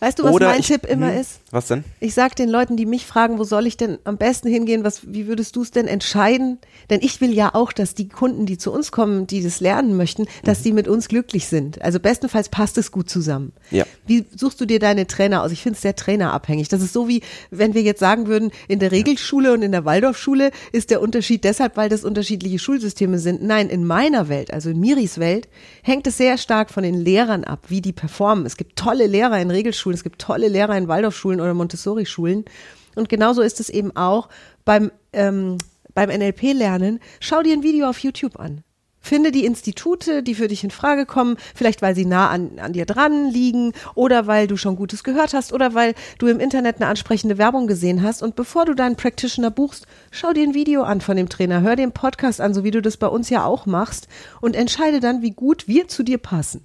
Weißt 0.00 0.18
du, 0.18 0.24
was 0.24 0.32
Oder 0.32 0.48
mein 0.48 0.60
ich- 0.60 0.66
Tipp 0.66 0.84
immer 0.86 1.10
hm, 1.12 1.20
ist? 1.20 1.40
Was 1.50 1.68
denn? 1.68 1.84
Ich 2.00 2.14
sage 2.14 2.34
den 2.34 2.48
Leuten, 2.48 2.76
die 2.76 2.84
mich 2.86 3.06
fragen, 3.06 3.38
wo 3.38 3.44
soll 3.44 3.66
ich 3.66 3.76
denn 3.76 3.98
am 4.04 4.16
besten 4.16 4.48
hingehen, 4.48 4.84
was, 4.84 5.12
wie 5.12 5.26
würdest 5.26 5.56
du 5.56 5.62
es 5.62 5.70
denn 5.70 5.86
entscheiden? 5.86 6.58
Denn 6.90 7.00
ich 7.02 7.20
will 7.20 7.32
ja 7.32 7.54
auch, 7.54 7.72
dass 7.72 7.94
die 7.94 8.08
Kunden, 8.08 8.44
die 8.44 8.58
zu 8.58 8.72
uns 8.72 8.92
kommen, 8.92 9.26
die 9.26 9.42
das 9.42 9.60
lernen 9.60 9.96
möchten, 9.96 10.26
dass 10.42 10.62
die 10.62 10.72
mit 10.72 10.88
uns 10.88 11.08
glücklich 11.08 11.46
sind. 11.46 11.80
Also 11.82 12.00
bestenfalls 12.00 12.48
passt 12.48 12.76
es 12.76 12.90
gut 12.90 13.08
zusammen. 13.08 13.52
Ja. 13.70 13.84
Wie 14.06 14.24
suchst 14.36 14.60
du 14.60 14.66
dir 14.66 14.78
deine 14.78 15.06
Trainer 15.06 15.42
aus? 15.42 15.52
Ich 15.52 15.62
finde 15.62 15.76
es 15.76 15.82
sehr 15.82 15.94
trainerabhängig. 15.96 16.68
Das 16.68 16.82
ist 16.82 16.92
so 16.92 17.08
wie, 17.08 17.22
wenn 17.50 17.74
wir 17.74 17.82
jetzt 17.82 18.00
sagen 18.00 18.26
würden, 18.26 18.50
in 18.68 18.80
der 18.80 18.90
Regelschule 18.92 19.52
und 19.52 19.62
in 19.62 19.72
der 19.72 19.84
Waldorfschule 19.84 20.50
ist 20.72 20.90
der 20.90 21.00
Unterschied 21.00 21.44
deshalb, 21.44 21.76
weil 21.76 21.88
das 21.88 22.04
unterschiedliche 22.04 22.58
Schulsysteme 22.58 23.18
sind. 23.18 23.42
Nein, 23.42 23.68
in 23.70 23.86
meiner 23.86 24.28
Welt, 24.28 24.52
also 24.52 24.70
in 24.70 24.80
Miris 24.80 25.18
Welt, 25.18 25.48
hängt 25.82 26.06
es 26.06 26.16
sehr 26.16 26.36
stark 26.36 26.70
von 26.70 26.82
den 26.82 27.00
Lehrern 27.00 27.44
ab, 27.44 27.66
wie 27.68 27.80
die 27.80 27.92
performen. 27.92 28.44
Es 28.44 28.56
gibt 28.56 28.76
tolle 28.76 29.06
Lehrer 29.06 29.40
in 29.40 29.50
Regelschulen, 29.50 29.83
es 29.92 30.02
gibt 30.02 30.20
tolle 30.20 30.48
Lehrer 30.48 30.76
in 30.76 30.88
Waldorfschulen 30.88 31.40
oder 31.40 31.54
Montessori-Schulen. 31.54 32.44
Und 32.94 33.08
genauso 33.08 33.42
ist 33.42 33.60
es 33.60 33.68
eben 33.68 33.94
auch 33.96 34.28
beim, 34.64 34.90
ähm, 35.12 35.58
beim 35.94 36.10
NLP-Lernen. 36.10 37.00
Schau 37.20 37.42
dir 37.42 37.52
ein 37.52 37.62
Video 37.62 37.88
auf 37.88 37.98
YouTube 37.98 38.38
an. 38.38 38.62
Finde 39.04 39.32
die 39.32 39.44
Institute, 39.44 40.22
die 40.22 40.34
für 40.34 40.48
dich 40.48 40.64
in 40.64 40.70
Frage 40.70 41.04
kommen, 41.04 41.36
vielleicht 41.54 41.82
weil 41.82 41.94
sie 41.94 42.06
nah 42.06 42.30
an, 42.30 42.58
an 42.58 42.72
dir 42.72 42.86
dran 42.86 43.28
liegen 43.28 43.74
oder 43.94 44.26
weil 44.26 44.46
du 44.46 44.56
schon 44.56 44.76
Gutes 44.76 45.04
gehört 45.04 45.34
hast 45.34 45.52
oder 45.52 45.74
weil 45.74 45.94
du 46.18 46.26
im 46.26 46.40
Internet 46.40 46.76
eine 46.76 46.86
ansprechende 46.86 47.36
Werbung 47.36 47.66
gesehen 47.66 48.02
hast. 48.02 48.22
Und 48.22 48.34
bevor 48.34 48.64
du 48.64 48.72
deinen 48.72 48.96
Practitioner 48.96 49.50
buchst, 49.50 49.86
schau 50.10 50.32
dir 50.32 50.44
ein 50.44 50.54
Video 50.54 50.84
an 50.84 51.02
von 51.02 51.18
dem 51.18 51.28
Trainer, 51.28 51.60
hör 51.60 51.76
den 51.76 51.92
Podcast 51.92 52.40
an, 52.40 52.54
so 52.54 52.64
wie 52.64 52.70
du 52.70 52.80
das 52.80 52.96
bei 52.96 53.06
uns 53.06 53.28
ja 53.28 53.44
auch 53.44 53.66
machst 53.66 54.08
und 54.40 54.56
entscheide 54.56 55.00
dann, 55.00 55.20
wie 55.20 55.32
gut 55.32 55.68
wir 55.68 55.86
zu 55.86 56.02
dir 56.02 56.16
passen. 56.16 56.64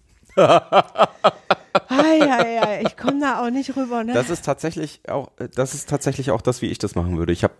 Ei, 1.87 2.21
ei, 2.21 2.61
ei, 2.61 2.83
ich 2.85 2.97
komme 2.97 3.19
da 3.19 3.41
auch 3.43 3.49
nicht 3.49 3.75
rüber, 3.75 4.03
ne? 4.03 4.13
Das 4.13 4.29
ist 4.29 4.45
tatsächlich 4.45 5.01
auch, 5.07 5.31
äh, 5.37 5.47
das 5.53 5.73
ist 5.73 5.89
tatsächlich 5.89 6.31
auch 6.31 6.41
das, 6.41 6.61
wie 6.61 6.67
ich 6.67 6.77
das 6.77 6.95
machen 6.95 7.17
würde. 7.17 7.33
Ich 7.33 7.43
habe 7.43 7.53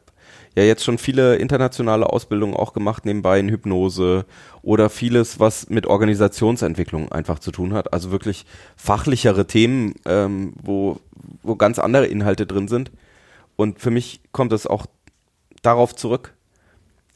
ja 0.56 0.64
jetzt 0.64 0.84
schon 0.84 0.98
viele 0.98 1.36
internationale 1.36 2.08
Ausbildungen 2.08 2.56
auch 2.56 2.74
gemacht, 2.74 3.06
nebenbei 3.06 3.40
in 3.40 3.50
Hypnose 3.50 4.26
oder 4.62 4.90
vieles, 4.90 5.40
was 5.40 5.70
mit 5.70 5.86
Organisationsentwicklung 5.88 7.12
einfach 7.12 7.40
zu 7.40 7.52
tun 7.52 7.74
hat. 7.74 7.94
Also 7.94 8.12
wirklich 8.12 8.46
fachlichere 8.76 9.48
Themen, 9.48 9.96
ähm, 10.06 10.54
wo, 10.62 11.00
wo 11.44 11.56
ganz 11.56 11.80
andere 11.80 12.08
Inhalte 12.08 12.46
drin 12.46 12.68
sind. 12.68 12.92
Und 13.56 13.80
für 13.80 13.92
mich 13.92 14.22
kommt 14.32 14.54
es 14.54 14.68
auch 14.68 14.86
darauf 15.62 15.96
zurück, 15.96 16.34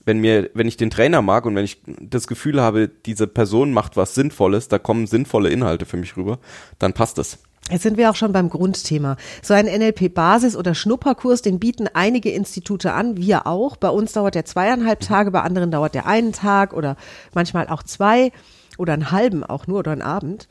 wenn 0.05 0.19
mir, 0.19 0.50
wenn 0.53 0.67
ich 0.67 0.77
den 0.77 0.89
Trainer 0.89 1.22
mag 1.22 1.45
und 1.45 1.55
wenn 1.55 1.65
ich 1.65 1.81
das 1.86 2.27
Gefühl 2.27 2.62
habe, 2.62 2.88
diese 2.88 3.27
Person 3.27 3.72
macht 3.72 3.98
was 3.98 4.15
Sinnvolles, 4.15 4.67
da 4.67 4.79
kommen 4.79 5.07
sinnvolle 5.07 5.50
Inhalte 5.50 5.86
für 5.86 5.98
mich 5.98 6.17
rüber, 6.17 6.39
dann 6.79 6.93
passt 6.93 7.17
es. 7.17 7.39
Jetzt 7.72 7.83
sind 7.83 7.98
wir 7.98 8.10
auch 8.10 8.15
schon 8.15 8.33
beim 8.33 8.50
Grundthema. 8.50 9.15
So 9.41 9.53
ein 9.53 9.67
NLP-Basis- 9.67 10.57
oder 10.57 10.75
Schnupperkurs, 10.75 11.41
den 11.41 11.60
bieten 11.60 11.88
einige 11.93 12.29
Institute 12.29 12.91
an, 12.91 13.15
wir 13.15 13.48
auch. 13.48 13.77
Bei 13.77 13.88
uns 13.89 14.12
dauert 14.12 14.36
der 14.36 14.43
zweieinhalb 14.43 15.00
Tage, 15.00 15.31
bei 15.31 15.41
anderen 15.41 15.72
dauert 15.72 15.95
der 15.95 16.05
einen 16.05 16.33
Tag 16.33 16.74
oder 16.74 16.98
manchmal 17.33 17.67
auch 17.69 17.83
zwei 17.83 18.31
oder 18.77 18.93
einen 18.93 19.12
halben 19.12 19.45
auch 19.45 19.65
nur 19.67 19.79
oder 19.79 19.91
einen 19.91 20.01
Abend. 20.01 20.50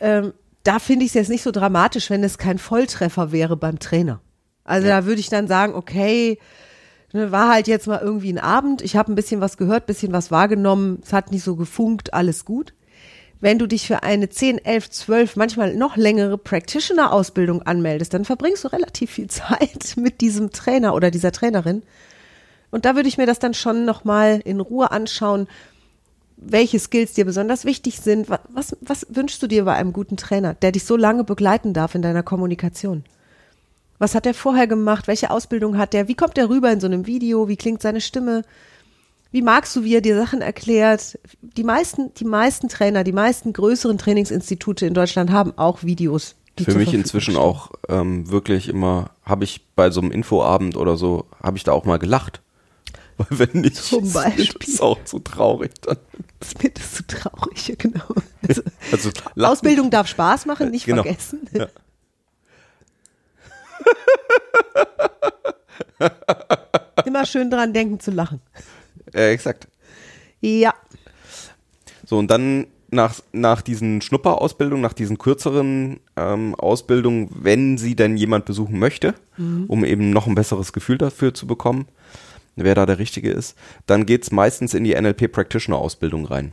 Ähm, 0.00 0.34
da 0.64 0.78
finde 0.78 1.06
ich 1.06 1.10
es 1.10 1.14
jetzt 1.14 1.30
nicht 1.30 1.42
so 1.42 1.50
dramatisch, 1.50 2.10
wenn 2.10 2.22
es 2.22 2.36
kein 2.36 2.58
Volltreffer 2.58 3.32
wäre 3.32 3.56
beim 3.56 3.78
Trainer. 3.78 4.20
Also 4.64 4.88
da 4.88 5.04
würde 5.04 5.20
ich 5.20 5.28
dann 5.28 5.46
sagen, 5.46 5.74
okay, 5.74 6.38
ne, 7.14 7.32
war 7.32 7.48
halt 7.50 7.66
jetzt 7.66 7.86
mal 7.86 8.00
irgendwie 8.02 8.32
ein 8.32 8.38
Abend, 8.38 8.82
ich 8.82 8.96
habe 8.96 9.10
ein 9.10 9.14
bisschen 9.14 9.40
was 9.40 9.56
gehört, 9.56 9.86
bisschen 9.86 10.12
was 10.12 10.30
wahrgenommen, 10.30 11.00
es 11.02 11.14
hat 11.14 11.32
nicht 11.32 11.42
so 11.42 11.56
gefunkt, 11.56 12.12
alles 12.12 12.44
gut 12.44 12.74
wenn 13.44 13.58
du 13.58 13.66
dich 13.66 13.86
für 13.86 14.02
eine 14.02 14.30
10, 14.30 14.64
11, 14.64 14.90
12, 14.90 15.36
manchmal 15.36 15.74
noch 15.76 15.98
längere 15.98 16.38
Practitioner-Ausbildung 16.38 17.60
anmeldest, 17.60 18.14
dann 18.14 18.24
verbringst 18.24 18.64
du 18.64 18.68
relativ 18.68 19.10
viel 19.10 19.26
Zeit 19.28 19.96
mit 19.96 20.22
diesem 20.22 20.50
Trainer 20.50 20.94
oder 20.94 21.10
dieser 21.10 21.30
Trainerin. 21.30 21.82
Und 22.70 22.86
da 22.86 22.96
würde 22.96 23.08
ich 23.08 23.18
mir 23.18 23.26
das 23.26 23.40
dann 23.40 23.52
schon 23.52 23.84
nochmal 23.84 24.40
in 24.42 24.60
Ruhe 24.60 24.90
anschauen, 24.90 25.46
welche 26.38 26.78
Skills 26.78 27.12
dir 27.12 27.26
besonders 27.26 27.66
wichtig 27.66 28.00
sind. 28.00 28.30
Was, 28.30 28.40
was, 28.48 28.76
was 28.80 29.06
wünschst 29.10 29.42
du 29.42 29.46
dir 29.46 29.66
bei 29.66 29.74
einem 29.74 29.92
guten 29.92 30.16
Trainer, 30.16 30.54
der 30.54 30.72
dich 30.72 30.84
so 30.84 30.96
lange 30.96 31.22
begleiten 31.22 31.74
darf 31.74 31.94
in 31.94 32.00
deiner 32.00 32.22
Kommunikation? 32.22 33.04
Was 34.04 34.14
hat 34.14 34.26
er 34.26 34.34
vorher 34.34 34.66
gemacht? 34.66 35.06
Welche 35.08 35.30
Ausbildung 35.30 35.78
hat 35.78 35.94
er? 35.94 36.08
Wie 36.08 36.14
kommt 36.14 36.36
er 36.36 36.50
rüber 36.50 36.70
in 36.70 36.78
so 36.78 36.86
einem 36.86 37.06
Video? 37.06 37.48
Wie 37.48 37.56
klingt 37.56 37.80
seine 37.80 38.02
Stimme? 38.02 38.42
Wie 39.30 39.40
magst 39.40 39.74
du, 39.74 39.82
wie 39.82 39.94
er 39.94 40.02
dir 40.02 40.14
Sachen 40.14 40.42
erklärt? 40.42 41.18
Die 41.40 41.64
meisten, 41.64 42.12
die 42.12 42.26
meisten 42.26 42.68
Trainer, 42.68 43.02
die 43.02 43.12
meisten 43.12 43.54
größeren 43.54 43.96
Trainingsinstitute 43.96 44.84
in 44.84 44.92
Deutschland 44.92 45.30
haben 45.30 45.54
auch 45.56 45.84
Videos. 45.84 46.34
die 46.58 46.64
Für 46.64 46.74
mich 46.74 46.92
inzwischen 46.92 47.38
auch 47.38 47.70
ähm, 47.88 48.30
wirklich 48.30 48.68
immer, 48.68 49.08
habe 49.24 49.44
ich 49.44 49.62
bei 49.74 49.90
so 49.90 50.02
einem 50.02 50.10
Infoabend 50.10 50.76
oder 50.76 50.98
so, 50.98 51.24
habe 51.42 51.56
ich 51.56 51.64
da 51.64 51.72
auch 51.72 51.86
mal 51.86 51.98
gelacht. 51.98 52.42
Weil 53.16 53.38
wenn 53.52 53.62
nicht, 53.62 53.76
Zum 53.76 54.04
ist 54.04 54.12
Beispiel. 54.12 54.54
das 54.74 54.82
auch 54.82 55.02
zu 55.04 55.18
traurig 55.20 55.70
dann. 55.80 55.96
Das 56.40 56.62
wird 56.62 56.76
so 56.78 57.02
traurig, 57.08 57.68
ja, 57.68 57.74
genau. 57.78 58.04
Also, 58.46 58.60
Also, 58.92 59.10
Ausbildung 59.36 59.88
darf 59.90 60.08
Spaß 60.08 60.44
machen, 60.44 60.70
nicht 60.70 60.84
Genau. 60.84 61.04
vergessen. 61.04 61.48
Ja. 61.54 61.68
Immer 67.04 67.26
schön 67.26 67.50
dran 67.50 67.72
denken 67.72 68.00
zu 68.00 68.10
lachen. 68.10 68.40
Äh, 69.12 69.32
exakt. 69.32 69.68
Ja. 70.40 70.74
So, 72.04 72.18
und 72.18 72.30
dann 72.30 72.66
nach, 72.90 73.14
nach 73.32 73.62
diesen 73.62 74.00
Schnupperausbildungen, 74.00 74.82
nach 74.82 74.92
diesen 74.92 75.18
kürzeren 75.18 76.00
ähm, 76.16 76.54
Ausbildungen, 76.54 77.28
wenn 77.34 77.78
sie 77.78 77.96
denn 77.96 78.16
jemand 78.16 78.44
besuchen 78.44 78.78
möchte, 78.78 79.14
um 79.68 79.84
eben 79.84 80.10
noch 80.10 80.26
ein 80.26 80.34
besseres 80.34 80.72
Gefühl 80.72 80.98
dafür 80.98 81.34
zu 81.34 81.46
bekommen, 81.46 81.86
wer 82.56 82.74
da 82.74 82.86
der 82.86 82.98
Richtige 82.98 83.30
ist, 83.30 83.56
dann 83.86 84.06
geht's 84.06 84.30
meistens 84.30 84.74
in 84.74 84.84
die 84.84 84.94
NLP 84.94 85.30
Practitioner 85.32 85.78
Ausbildung 85.78 86.24
rein. 86.26 86.52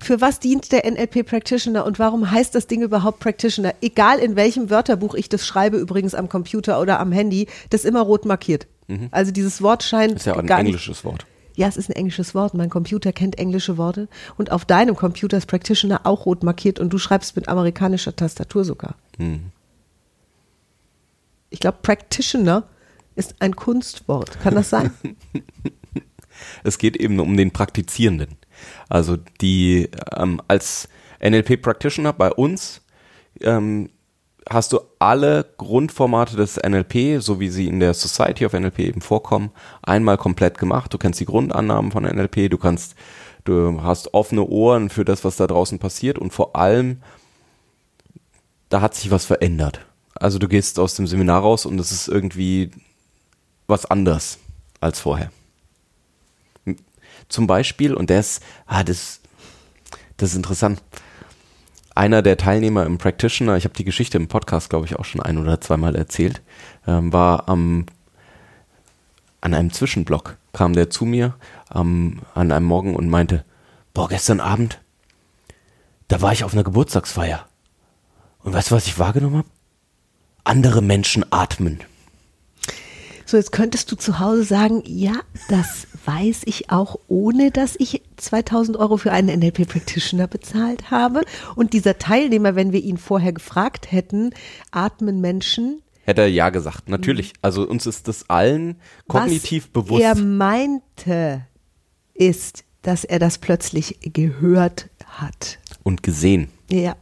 Für 0.00 0.20
was 0.20 0.40
dient 0.40 0.72
der 0.72 0.90
NLP 0.90 1.26
Practitioner 1.26 1.84
und 1.84 1.98
warum 1.98 2.30
heißt 2.30 2.54
das 2.54 2.66
Ding 2.66 2.82
überhaupt 2.82 3.20
Practitioner? 3.20 3.74
Egal 3.80 4.18
in 4.18 4.36
welchem 4.36 4.70
Wörterbuch 4.70 5.14
ich 5.14 5.28
das 5.28 5.46
schreibe, 5.46 5.76
übrigens 5.76 6.14
am 6.14 6.28
Computer 6.28 6.80
oder 6.80 7.00
am 7.00 7.12
Handy, 7.12 7.48
das 7.70 7.82
ist 7.82 7.86
immer 7.86 8.02
rot 8.02 8.24
markiert. 8.24 8.66
Also 9.10 9.32
dieses 9.32 9.60
Wort 9.60 9.82
scheint 9.82 10.12
Mhm. 10.12 10.16
Ist 10.16 10.26
ja 10.26 10.36
ein 10.36 10.46
gar 10.46 10.58
nicht 10.62 10.68
englisches 10.68 11.04
Wort. 11.04 11.26
Ja, 11.56 11.66
es 11.66 11.76
ist 11.76 11.90
ein 11.90 11.96
englisches 11.96 12.34
Wort. 12.34 12.54
Mein 12.54 12.70
Computer 12.70 13.12
kennt 13.12 13.38
englische 13.38 13.76
Worte. 13.76 14.08
Und 14.36 14.52
auf 14.52 14.64
deinem 14.64 14.94
Computer 14.96 15.36
ist 15.36 15.46
Practitioner 15.46 16.02
auch 16.04 16.24
rot 16.24 16.42
markiert 16.42 16.78
und 16.78 16.90
du 16.90 16.98
schreibst 16.98 17.36
mit 17.36 17.48
amerikanischer 17.48 18.14
Tastatur 18.14 18.64
sogar. 18.64 18.94
Ich 21.50 21.60
glaube, 21.60 21.78
Practitioner 21.82 22.62
ist 23.16 23.34
ein 23.40 23.56
Kunstwort. 23.56 24.40
Kann 24.40 24.54
das 24.54 24.70
sein? 24.70 24.92
Es 26.62 26.78
geht 26.78 26.96
eben 26.96 27.18
um 27.18 27.36
den 27.36 27.50
Praktizierenden. 27.50 28.36
Also 28.88 29.16
die 29.40 29.88
ähm, 30.16 30.40
als 30.48 30.88
NLP 31.22 31.60
Practitioner 31.62 32.12
bei 32.12 32.30
uns 32.32 32.80
ähm, 33.40 33.90
hast 34.48 34.72
du 34.72 34.80
alle 34.98 35.46
Grundformate 35.58 36.36
des 36.36 36.56
NLP, 36.56 37.20
so 37.20 37.38
wie 37.40 37.48
sie 37.48 37.68
in 37.68 37.80
der 37.80 37.94
Society 37.94 38.46
of 38.46 38.52
NLP 38.52 38.80
eben 38.80 39.00
vorkommen, 39.00 39.50
einmal 39.82 40.16
komplett 40.16 40.58
gemacht. 40.58 40.92
Du 40.92 40.98
kennst 40.98 41.20
die 41.20 41.26
Grundannahmen 41.26 41.92
von 41.92 42.04
NLP, 42.04 42.50
du 42.50 42.58
kannst, 42.58 42.94
du 43.44 43.82
hast 43.82 44.14
offene 44.14 44.44
Ohren 44.44 44.90
für 44.90 45.04
das, 45.04 45.24
was 45.24 45.36
da 45.36 45.46
draußen 45.46 45.78
passiert 45.78 46.18
und 46.18 46.32
vor 46.32 46.56
allem, 46.56 47.02
da 48.68 48.80
hat 48.80 48.94
sich 48.94 49.10
was 49.10 49.26
verändert. 49.26 49.80
Also 50.14 50.38
du 50.38 50.48
gehst 50.48 50.78
aus 50.78 50.94
dem 50.94 51.06
Seminar 51.06 51.42
raus 51.42 51.66
und 51.66 51.78
es 51.78 51.92
ist 51.92 52.08
irgendwie 52.08 52.70
was 53.66 53.86
anders 53.86 54.38
als 54.80 55.00
vorher. 55.00 55.30
Zum 57.28 57.46
Beispiel, 57.46 57.94
und 57.94 58.10
der 58.10 58.20
ist, 58.20 58.42
ah, 58.66 58.84
das, 58.84 59.20
das 60.16 60.30
ist 60.30 60.36
interessant. 60.36 60.82
Einer 61.94 62.22
der 62.22 62.36
Teilnehmer 62.36 62.86
im 62.86 62.98
Practitioner, 62.98 63.56
ich 63.56 63.64
habe 63.64 63.74
die 63.74 63.84
Geschichte 63.84 64.18
im 64.18 64.28
Podcast, 64.28 64.70
glaube 64.70 64.86
ich, 64.86 64.96
auch 64.96 65.04
schon 65.04 65.20
ein 65.20 65.36
oder 65.38 65.60
zweimal 65.60 65.96
erzählt, 65.96 66.42
ähm, 66.86 67.12
war 67.12 67.48
am, 67.48 67.86
an 69.40 69.54
einem 69.54 69.72
Zwischenblock, 69.72 70.36
kam 70.52 70.72
der 70.74 70.90
zu 70.90 71.04
mir 71.04 71.34
ähm, 71.74 72.20
an 72.34 72.52
einem 72.52 72.66
Morgen 72.66 72.94
und 72.94 73.08
meinte, 73.08 73.44
boah, 73.94 74.08
gestern 74.08 74.40
Abend, 74.40 74.80
da 76.06 76.22
war 76.22 76.32
ich 76.32 76.44
auf 76.44 76.52
einer 76.54 76.64
Geburtstagsfeier. 76.64 77.46
Und 78.42 78.52
weißt 78.54 78.70
du, 78.70 78.76
was 78.76 78.86
ich 78.86 78.98
wahrgenommen 78.98 79.38
habe? 79.38 79.48
Andere 80.44 80.80
Menschen 80.80 81.24
atmen. 81.30 81.80
So, 83.28 83.36
jetzt 83.36 83.52
könntest 83.52 83.92
du 83.92 83.96
zu 83.96 84.20
Hause 84.20 84.42
sagen, 84.42 84.82
ja, 84.86 85.12
das 85.50 85.86
weiß 86.06 86.44
ich 86.46 86.70
auch, 86.70 86.98
ohne 87.08 87.50
dass 87.50 87.76
ich 87.78 88.00
2000 88.16 88.78
Euro 88.78 88.96
für 88.96 89.12
einen 89.12 89.38
NLP 89.38 89.68
Practitioner 89.68 90.26
bezahlt 90.26 90.90
habe. 90.90 91.20
Und 91.54 91.74
dieser 91.74 91.98
Teilnehmer, 91.98 92.56
wenn 92.56 92.72
wir 92.72 92.82
ihn 92.82 92.96
vorher 92.96 93.34
gefragt 93.34 93.92
hätten, 93.92 94.30
atmen 94.70 95.20
Menschen. 95.20 95.82
Hätte 96.04 96.22
er 96.22 96.30
ja 96.30 96.48
gesagt, 96.48 96.88
natürlich. 96.88 97.34
Also 97.42 97.68
uns 97.68 97.84
ist 97.84 98.08
das 98.08 98.30
allen 98.30 98.76
kognitiv 99.08 99.64
was 99.74 99.84
bewusst. 99.84 100.02
er 100.04 100.14
meinte, 100.14 101.46
ist, 102.14 102.64
dass 102.80 103.04
er 103.04 103.18
das 103.18 103.36
plötzlich 103.36 103.98
gehört 104.00 104.88
hat. 105.06 105.58
und 105.82 106.02
gesehen. 106.02 106.48
Ja. 106.70 106.96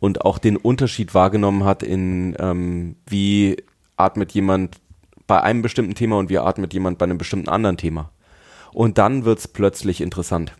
und 0.00 0.20
auch 0.20 0.36
den 0.36 0.58
Unterschied 0.58 1.14
wahrgenommen 1.14 1.64
hat 1.64 1.82
in 1.82 2.36
ähm, 2.38 2.96
wie 3.06 3.56
atmet 3.96 4.32
jemand 4.32 4.81
bei 5.26 5.40
einem 5.40 5.62
bestimmten 5.62 5.94
Thema 5.94 6.18
und 6.18 6.30
wie 6.30 6.38
atmet 6.38 6.74
jemand 6.74 6.98
bei 6.98 7.04
einem 7.04 7.18
bestimmten 7.18 7.48
anderen 7.48 7.76
Thema. 7.76 8.10
Und 8.72 8.98
dann 8.98 9.24
wird's 9.24 9.48
plötzlich 9.48 10.00
interessant. 10.00 10.52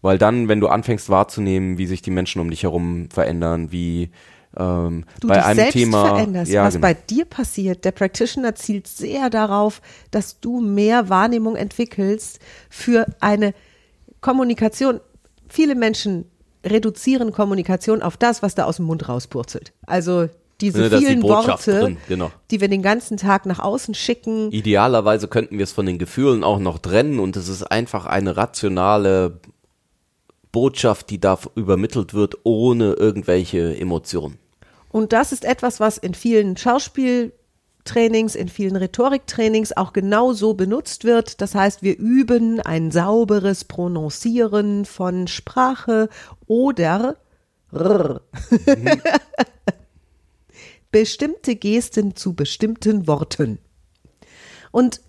Weil 0.00 0.18
dann, 0.18 0.48
wenn 0.48 0.60
du 0.60 0.68
anfängst 0.68 1.08
wahrzunehmen, 1.10 1.78
wie 1.78 1.86
sich 1.86 2.02
die 2.02 2.10
Menschen 2.10 2.40
um 2.40 2.50
dich 2.50 2.64
herum 2.64 3.08
verändern, 3.10 3.70
wie 3.70 4.10
ähm, 4.56 5.04
du 5.20 5.28
bei 5.28 5.36
dich 5.36 5.44
einem 5.44 5.56
selbst 5.56 5.72
Thema, 5.72 6.06
veränderst. 6.06 6.52
ja, 6.52 6.64
was 6.64 6.74
genau. 6.74 6.82
bei 6.82 6.94
dir 6.94 7.24
passiert, 7.24 7.84
der 7.84 7.92
Practitioner 7.92 8.54
zielt 8.54 8.86
sehr 8.86 9.30
darauf, 9.30 9.80
dass 10.10 10.40
du 10.40 10.60
mehr 10.60 11.08
Wahrnehmung 11.08 11.56
entwickelst 11.56 12.40
für 12.68 13.06
eine 13.20 13.54
Kommunikation. 14.20 15.00
Viele 15.48 15.74
Menschen 15.74 16.26
reduzieren 16.64 17.32
Kommunikation 17.32 18.02
auf 18.02 18.16
das, 18.16 18.42
was 18.42 18.54
da 18.54 18.64
aus 18.64 18.76
dem 18.76 18.86
Mund 18.86 19.08
rauspurzelt. 19.08 19.72
Also 19.86 20.28
diese 20.62 20.78
Ne, 20.78 20.90
die 20.90 20.96
vielen 21.04 21.20
Botschaft 21.20 21.66
Worte, 21.66 21.80
drin, 21.80 21.96
genau. 22.08 22.30
die 22.50 22.60
wir 22.60 22.68
den 22.68 22.82
ganzen 22.82 23.16
Tag 23.16 23.44
nach 23.46 23.58
außen 23.58 23.94
schicken. 23.94 24.50
Idealerweise 24.50 25.28
könnten 25.28 25.58
wir 25.58 25.64
es 25.64 25.72
von 25.72 25.84
den 25.84 25.98
Gefühlen 25.98 26.44
auch 26.44 26.58
noch 26.58 26.78
trennen 26.78 27.18
und 27.18 27.36
es 27.36 27.48
ist 27.48 27.64
einfach 27.64 28.06
eine 28.06 28.36
rationale 28.36 29.40
Botschaft, 30.52 31.10
die 31.10 31.18
da 31.18 31.38
übermittelt 31.56 32.14
wird, 32.14 32.36
ohne 32.44 32.92
irgendwelche 32.92 33.76
Emotionen. 33.76 34.38
Und 34.90 35.12
das 35.12 35.32
ist 35.32 35.44
etwas, 35.44 35.80
was 35.80 35.98
in 35.98 36.14
vielen 36.14 36.56
Schauspieltrainings, 36.56 38.34
in 38.34 38.48
vielen 38.48 38.76
Rhetoriktrainings 38.76 39.76
auch 39.76 39.92
genau 39.92 40.34
so 40.34 40.54
benutzt 40.54 41.04
wird. 41.04 41.40
Das 41.40 41.54
heißt, 41.54 41.82
wir 41.82 41.98
üben 41.98 42.60
ein 42.60 42.90
sauberes 42.90 43.64
Prononcieren 43.64 44.84
von 44.84 45.26
Sprache 45.26 46.08
oder 46.46 47.16
R. 47.72 48.20
bestimmte 50.92 51.56
Gesten 51.56 52.14
zu 52.14 52.34
bestimmten 52.34 53.06
Worten. 53.06 53.58
Und 54.70 55.00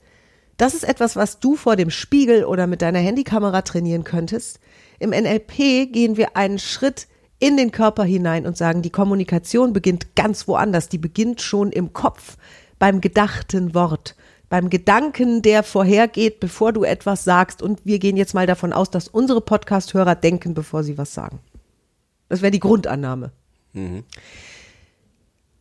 das 0.58 0.74
ist 0.74 0.84
etwas, 0.84 1.16
was 1.16 1.40
du 1.40 1.56
vor 1.56 1.76
dem 1.76 1.90
Spiegel 1.90 2.46
oder 2.46 2.68
mit 2.68 2.82
deiner 2.82 3.00
Handykamera 3.00 3.62
trainieren 3.64 4.04
könntest. 4.04 4.60
Im 5.00 5.10
NLP 5.10 5.92
gehen 5.92 6.18
wir 6.18 6.38
einen 6.38 6.60
Schritt 6.60 7.08
in 7.40 7.58
den 7.58 7.72
Körper 7.72 8.04
hinein 8.04 8.46
und 8.46 8.56
sagen, 8.56 8.82
die 8.82 8.90
Kommunikation 8.90 9.74
beginnt 9.74 10.16
ganz 10.16 10.48
woanders. 10.48 10.90
Die 10.90 10.98
beginnt 10.98 11.42
schon 11.42 11.72
im 11.72 11.92
Kopf, 11.92 12.38
beim 12.80 13.02
gedachten 13.02 13.74
Wort, 13.74 14.16
beim 14.48 14.70
Gedanken, 14.70 15.42
der 15.42 15.64
vorhergeht, 15.64 16.40
bevor 16.40 16.72
du 16.72 16.84
etwas 16.84 17.24
sagst. 17.24 17.62
Und 17.62 17.86
wir 17.86 18.00
gehen 18.00 18.16
jetzt 18.16 18.34
mal 18.34 18.48
davon 18.48 18.72
aus, 18.72 18.92
dass 18.92 19.08
unsere 19.08 19.42
Podcast-Hörer 19.42 20.16
denken, 20.16 20.54
bevor 20.54 20.84
sie 20.84 20.98
was 20.98 21.14
sagen. 21.14 21.40
Das 22.30 22.42
wäre 22.42 22.52
die 22.52 22.60
Grundannahme. 22.60 23.32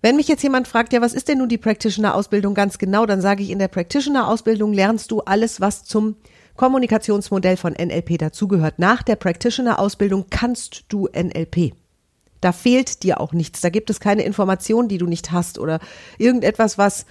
Wenn 0.02 0.16
mich 0.16 0.26
jetzt 0.26 0.42
jemand 0.42 0.66
fragt, 0.66 0.92
ja, 0.92 1.00
was 1.00 1.14
ist 1.14 1.28
denn 1.28 1.38
nun 1.38 1.49
die 1.49 1.59
Practitioner-Ausbildung 1.59 2.54
ganz 2.54 2.78
genau, 2.78 3.06
dann 3.06 3.21
sage 3.21 3.44
ich, 3.44 3.50
in 3.50 3.61
der 3.61 3.68
Practitioner-Ausbildung 3.68 4.73
lernst 4.73 5.12
du 5.12 5.21
alles, 5.21 5.61
was 5.61 5.85
zum 5.85 6.16
Kommunikationsmodell 6.56 7.56
von 7.56 7.73
NLP 7.73 8.18
dazugehört. 8.18 8.80
Nach 8.80 9.04
der 9.04 9.14
Practitioner-Ausbildung 9.14 10.26
kannst 10.28 10.87
du 10.88 11.06
NLP. 11.06 11.75
Da 12.40 12.50
fehlt 12.50 13.04
dir 13.04 13.21
auch 13.21 13.32
nichts. 13.32 13.61
Da 13.61 13.71
gibt 13.71 13.90
es 13.90 14.00
keine 14.00 14.25
Information, 14.25 14.88
die 14.88 14.99
du 14.99 15.06
nicht 15.06 15.30
hast 15.30 15.61
oder 15.61 15.78
irgendetwas, 16.18 16.76
was 16.76 17.06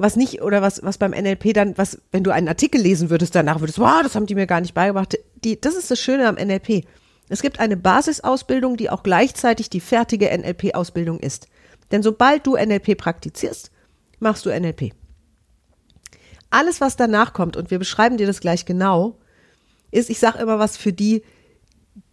was 0.00 0.14
nicht 0.14 0.42
oder 0.42 0.62
was 0.62 0.80
was 0.84 0.96
beim 0.96 1.10
NLP 1.10 1.52
dann 1.54 1.76
was 1.76 2.00
wenn 2.12 2.22
du 2.22 2.30
einen 2.30 2.46
Artikel 2.46 2.80
lesen 2.80 3.10
würdest 3.10 3.34
danach 3.34 3.58
würdest 3.58 3.80
wow 3.80 4.00
das 4.00 4.14
haben 4.14 4.26
die 4.26 4.36
mir 4.36 4.46
gar 4.46 4.60
nicht 4.60 4.72
beigebracht 4.72 5.18
die 5.42 5.60
das 5.60 5.74
ist 5.74 5.90
das 5.90 5.98
Schöne 5.98 6.28
am 6.28 6.36
NLP 6.36 6.84
es 7.28 7.42
gibt 7.42 7.58
eine 7.58 7.76
Basisausbildung 7.76 8.76
die 8.76 8.90
auch 8.90 9.02
gleichzeitig 9.02 9.70
die 9.70 9.80
fertige 9.80 10.26
NLP 10.26 10.76
Ausbildung 10.76 11.18
ist 11.18 11.48
denn 11.90 12.02
sobald 12.02 12.46
du 12.46 12.56
NLP 12.56 12.96
praktizierst 12.96 13.70
machst 14.20 14.46
du 14.46 14.50
NLP 14.50 14.92
alles, 16.50 16.80
was 16.80 16.96
danach 16.96 17.32
kommt, 17.32 17.56
und 17.56 17.70
wir 17.70 17.78
beschreiben 17.78 18.16
dir 18.16 18.26
das 18.26 18.40
gleich 18.40 18.64
genau, 18.64 19.18
ist, 19.90 20.10
ich 20.10 20.18
sage 20.18 20.38
immer 20.38 20.58
was 20.58 20.76
für 20.76 20.92
die, 20.92 21.22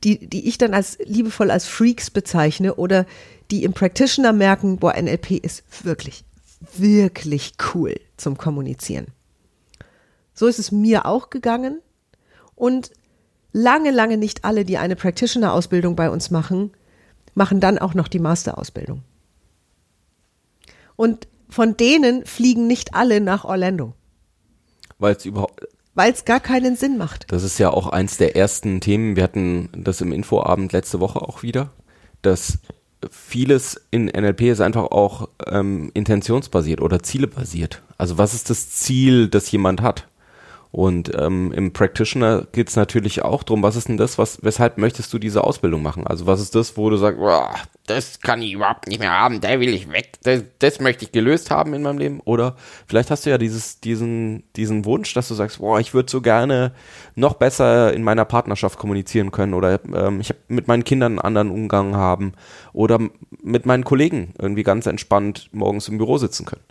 die, 0.04 0.28
die 0.28 0.48
ich 0.48 0.58
dann 0.58 0.74
als 0.74 0.98
liebevoll 1.04 1.52
als 1.52 1.68
Freaks 1.68 2.10
bezeichne 2.10 2.76
oder 2.76 3.06
die 3.52 3.64
im 3.64 3.74
Practitioner 3.74 4.34
merken, 4.34 4.78
boah, 4.78 4.94
NLP 5.00 5.32
ist 5.32 5.64
wirklich, 5.84 6.24
wirklich 6.76 7.54
cool 7.74 7.96
zum 8.18 8.38
Kommunizieren. 8.38 9.08
So 10.34 10.48
ist 10.48 10.60
es 10.60 10.72
mir 10.72 11.06
auch 11.06 11.30
gegangen 11.30 11.82
und 12.56 12.92
lange, 13.52 13.92
lange 13.92 14.18
nicht 14.18 14.44
alle, 14.44 14.66
die 14.66 14.78
eine 14.78 14.96
Practitioner-Ausbildung 14.96 15.96
bei 15.96 16.10
uns 16.10 16.32
machen, 16.32 16.72
machen 17.36 17.60
dann 17.60 17.78
auch 17.78 17.94
noch 17.94 18.08
die 18.08 18.20
Master-Ausbildung. 18.20 19.04
Und 20.96 21.28
von 21.50 21.78
denen 21.78 22.26
fliegen 22.26 22.68
nicht 22.68 22.94
alle 22.96 23.22
nach 23.22 23.46
Orlando 23.46 23.94
Weil 24.98 25.16
es 25.16 25.26
überhaupt, 25.26 25.68
weil 25.94 26.12
es 26.12 26.26
gar 26.26 26.40
keinen 26.40 26.76
Sinn 26.76 26.98
macht. 26.98 27.32
das 27.32 27.44
ist 27.44 27.58
ja 27.58 27.70
auch 27.70 27.88
eins 27.88 28.18
der 28.18 28.36
ersten 28.36 28.82
Themen. 28.82 29.16
Wir 29.16 29.24
hatten 29.24 29.70
das 29.74 30.02
im 30.02 30.12
Infoabend 30.12 30.74
letzte 30.74 31.00
Woche 31.00 31.22
auch 31.22 31.42
wieder, 31.42 31.72
dass 32.22 32.60
vieles 33.12 33.82
in 33.92 34.06
NLP 34.06 34.42
ist 34.42 34.62
einfach 34.62 34.86
auch 34.86 35.30
ähm, 35.46 35.92
intentionsbasiert 35.94 36.82
oder 36.82 37.02
zielebasiert. 37.02 37.82
Also 37.98 38.18
was 38.18 38.34
ist 38.34 38.50
das 38.50 38.72
Ziel, 38.72 39.30
das 39.30 39.52
jemand 39.52 39.82
hat? 39.82 40.08
Und 40.76 41.10
ähm, 41.18 41.54
im 41.54 41.72
Practitioner 41.72 42.48
geht 42.52 42.68
es 42.68 42.76
natürlich 42.76 43.22
auch 43.22 43.44
drum, 43.44 43.64
was 43.64 43.78
ist 43.78 43.88
denn 43.88 43.96
das, 43.96 44.18
was, 44.18 44.44
weshalb 44.44 44.78
möchtest 44.78 45.14
du 45.14 45.20
diese 45.20 45.46
Ausbildung 45.46 45.82
machen? 45.82 46.06
Also 46.06 46.28
was 46.28 46.42
ist 46.42 46.54
das, 46.54 46.76
wo 46.76 46.90
du 46.90 46.98
sagst, 46.98 47.18
"Boah, 47.18 47.56
das 47.88 48.20
kann 48.20 48.42
ich 48.42 48.52
überhaupt 48.52 48.90
nicht 48.90 49.00
mehr 49.00 49.18
haben, 49.18 49.40
da 49.40 49.58
will 49.62 49.74
ich 49.74 49.90
weg, 49.90 50.18
das, 50.24 50.44
das 50.60 50.82
möchte 50.82 51.06
ich 51.06 51.14
gelöst 51.14 51.50
haben 51.50 51.74
in 51.74 51.82
meinem 51.82 51.98
Leben? 51.98 52.20
Oder 52.26 52.58
vielleicht 52.88 53.10
hast 53.10 53.26
du 53.26 53.30
ja 53.30 53.38
dieses, 53.38 53.80
diesen, 53.80 54.44
diesen 54.58 54.84
Wunsch, 54.84 55.14
dass 55.14 55.30
du 55.30 55.34
sagst, 55.34 55.60
boah, 55.60 55.80
ich 55.80 55.94
würde 55.94 56.12
so 56.12 56.20
gerne 56.20 56.74
noch 57.16 57.36
besser 57.36 57.94
in 57.94 58.04
meiner 58.04 58.26
Partnerschaft 58.26 58.78
kommunizieren 58.78 59.32
können 59.32 59.54
oder 59.54 59.80
ähm, 59.94 60.20
ich 60.20 60.28
habe 60.28 60.40
mit 60.50 60.68
meinen 60.68 60.84
Kindern 60.84 61.14
einen 61.14 61.20
anderen 61.20 61.52
Umgang 61.52 61.96
haben 61.96 62.34
oder 62.74 63.00
mit 63.42 63.66
meinen 63.66 63.86
Kollegen 63.86 64.34
irgendwie 64.38 64.64
ganz 64.64 64.88
entspannt 64.88 65.48
morgens 65.54 65.88
im 65.88 65.98
Büro 65.98 66.18
sitzen 66.18 66.46
können. 66.46 66.64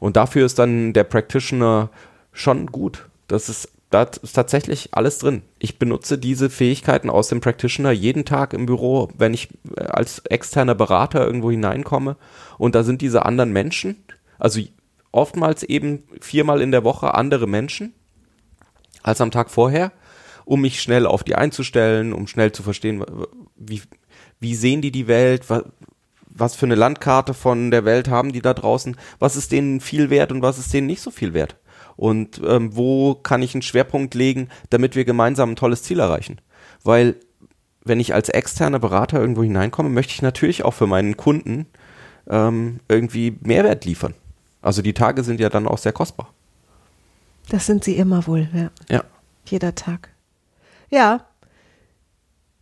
Und 0.00 0.16
dafür 0.16 0.46
ist 0.46 0.58
dann 0.58 0.92
der 0.92 1.04
Practitioner 1.04 1.90
schon 2.38 2.66
gut. 2.68 3.08
Das 3.26 3.48
ist, 3.48 3.70
da 3.90 4.04
ist 4.04 4.32
tatsächlich 4.32 4.90
alles 4.92 5.18
drin. 5.18 5.42
Ich 5.58 5.78
benutze 5.78 6.18
diese 6.18 6.50
Fähigkeiten 6.50 7.10
aus 7.10 7.28
dem 7.28 7.40
Practitioner 7.40 7.90
jeden 7.90 8.24
Tag 8.24 8.52
im 8.52 8.66
Büro, 8.66 9.08
wenn 9.16 9.34
ich 9.34 9.48
äh, 9.76 9.82
als 9.82 10.20
externer 10.20 10.74
Berater 10.74 11.26
irgendwo 11.26 11.50
hineinkomme 11.50 12.16
und 12.58 12.74
da 12.74 12.82
sind 12.82 13.02
diese 13.02 13.24
anderen 13.26 13.52
Menschen, 13.52 13.96
also 14.38 14.60
oftmals 15.12 15.62
eben 15.62 16.04
viermal 16.20 16.60
in 16.60 16.70
der 16.70 16.84
Woche 16.84 17.14
andere 17.14 17.46
Menschen 17.46 17.92
als 19.02 19.20
am 19.20 19.30
Tag 19.30 19.50
vorher, 19.50 19.92
um 20.44 20.60
mich 20.60 20.80
schnell 20.80 21.06
auf 21.06 21.24
die 21.24 21.34
einzustellen, 21.34 22.12
um 22.12 22.26
schnell 22.26 22.52
zu 22.52 22.62
verstehen, 22.62 23.04
wie, 23.56 23.82
wie 24.40 24.54
sehen 24.54 24.80
die 24.80 24.92
die 24.92 25.08
Welt, 25.08 25.48
wa- 25.50 25.64
was 26.30 26.54
für 26.54 26.66
eine 26.66 26.74
Landkarte 26.76 27.34
von 27.34 27.70
der 27.70 27.84
Welt 27.84 28.08
haben 28.08 28.32
die 28.32 28.42
da 28.42 28.54
draußen, 28.54 28.96
was 29.18 29.34
ist 29.36 29.50
denen 29.50 29.80
viel 29.80 30.08
wert 30.10 30.30
und 30.30 30.42
was 30.42 30.58
ist 30.58 30.72
denen 30.72 30.86
nicht 30.86 31.00
so 31.00 31.10
viel 31.10 31.32
wert. 31.34 31.56
Und 31.98 32.40
ähm, 32.46 32.76
wo 32.76 33.16
kann 33.16 33.42
ich 33.42 33.54
einen 33.54 33.62
Schwerpunkt 33.62 34.14
legen, 34.14 34.48
damit 34.70 34.94
wir 34.94 35.04
gemeinsam 35.04 35.50
ein 35.50 35.56
tolles 35.56 35.82
Ziel 35.82 35.98
erreichen. 35.98 36.40
Weil 36.84 37.16
wenn 37.84 37.98
ich 37.98 38.14
als 38.14 38.28
externer 38.28 38.78
Berater 38.78 39.20
irgendwo 39.20 39.42
hineinkomme, 39.42 39.88
möchte 39.88 40.12
ich 40.12 40.22
natürlich 40.22 40.64
auch 40.64 40.74
für 40.74 40.86
meinen 40.86 41.16
Kunden 41.16 41.66
ähm, 42.28 42.78
irgendwie 42.88 43.36
Mehrwert 43.40 43.84
liefern. 43.84 44.14
Also 44.62 44.80
die 44.80 44.94
Tage 44.94 45.24
sind 45.24 45.40
ja 45.40 45.48
dann 45.48 45.66
auch 45.66 45.78
sehr 45.78 45.92
kostbar. 45.92 46.32
Das 47.48 47.66
sind 47.66 47.82
sie 47.82 47.96
immer 47.96 48.26
wohl, 48.28 48.48
ja. 48.54 48.70
Ja. 48.88 49.04
Jeder 49.46 49.74
Tag. 49.74 50.10
Ja. 50.90 51.26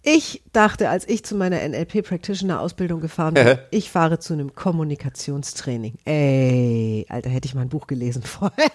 Ich 0.08 0.44
dachte, 0.52 0.88
als 0.88 1.08
ich 1.08 1.24
zu 1.24 1.34
meiner 1.34 1.68
NLP-Practitioner-Ausbildung 1.68 3.00
gefahren 3.00 3.34
bin, 3.34 3.58
ich 3.72 3.90
fahre 3.90 4.20
zu 4.20 4.34
einem 4.34 4.54
Kommunikationstraining. 4.54 5.94
Ey, 6.04 7.04
Alter, 7.08 7.28
hätte 7.28 7.48
ich 7.48 7.56
mal 7.56 7.62
ein 7.62 7.68
Buch 7.68 7.88
gelesen 7.88 8.22
vorher. 8.24 8.70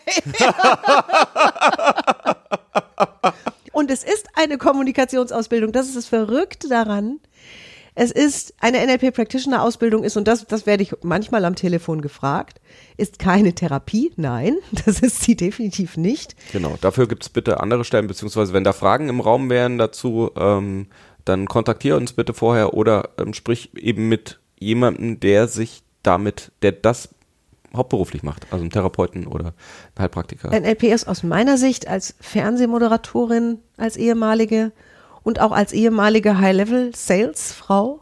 Und 3.72 3.92
es 3.92 4.04
ist 4.04 4.28
eine 4.34 4.58
Kommunikationsausbildung. 4.58 5.72
Das 5.72 5.88
ist 5.88 5.96
das 5.96 6.08
Verrückte 6.08 6.68
daran. 6.68 7.22
Es 7.94 8.12
ist 8.12 8.54
eine 8.60 8.86
NLP 8.86 9.14
Practitioner 9.14 9.64
Ausbildung 9.64 10.04
ist 10.04 10.16
und 10.16 10.26
das 10.26 10.48
das 10.48 10.66
werde 10.66 10.82
ich 10.82 10.96
manchmal 11.02 11.44
am 11.44 11.56
Telefon 11.56 12.02
gefragt, 12.02 12.62
ist 12.96 13.20
keine 13.20 13.54
Therapie. 13.54 14.14
Nein, 14.16 14.58
das 14.86 15.00
ist 15.00 15.22
sie 15.22 15.36
definitiv 15.36 15.98
nicht. 15.98 16.36
Genau, 16.54 16.78
dafür 16.80 17.08
gibt 17.08 17.24
es 17.24 17.30
bitte 17.30 17.60
andere 17.60 17.84
Stellen, 17.84 18.08
beziehungsweise 18.08 18.54
wenn 18.54 18.64
da 18.64 18.72
Fragen 18.72 19.10
im 19.10 19.20
Raum 19.20 19.50
wären 19.50 19.78
dazu, 19.78 20.32
ähm, 20.38 20.88
dann 21.26 21.48
kontaktiere 21.48 21.98
uns 21.98 22.14
bitte 22.14 22.34
vorher 22.34 22.74
oder 22.74 23.10
ähm, 23.18 23.34
sprich 23.34 23.76
eben 23.76 24.10
mit 24.10 24.40
jemandem, 24.60 25.20
der 25.20 25.48
sich 25.48 25.84
damit, 26.04 26.52
der 26.62 26.72
das 26.72 27.10
hauptberuflich 27.76 28.24
macht, 28.24 28.48
also 28.52 28.62
einen 28.62 28.72
Therapeuten 28.72 29.28
oder 29.28 29.46
einen 29.46 29.54
Heilpraktiker. 30.00 30.50
NLP 30.50 30.84
ist 30.84 31.08
aus 31.08 31.24
meiner 31.24 31.58
Sicht 31.58 31.88
als 31.88 32.16
Fernsehmoderatorin, 32.20 33.60
als 33.78 33.98
ehemalige 33.98 34.72
und 35.24 35.40
auch 35.40 35.52
als 35.52 35.72
ehemalige 35.72 36.40
High-Level-Sales-Frau 36.40 38.02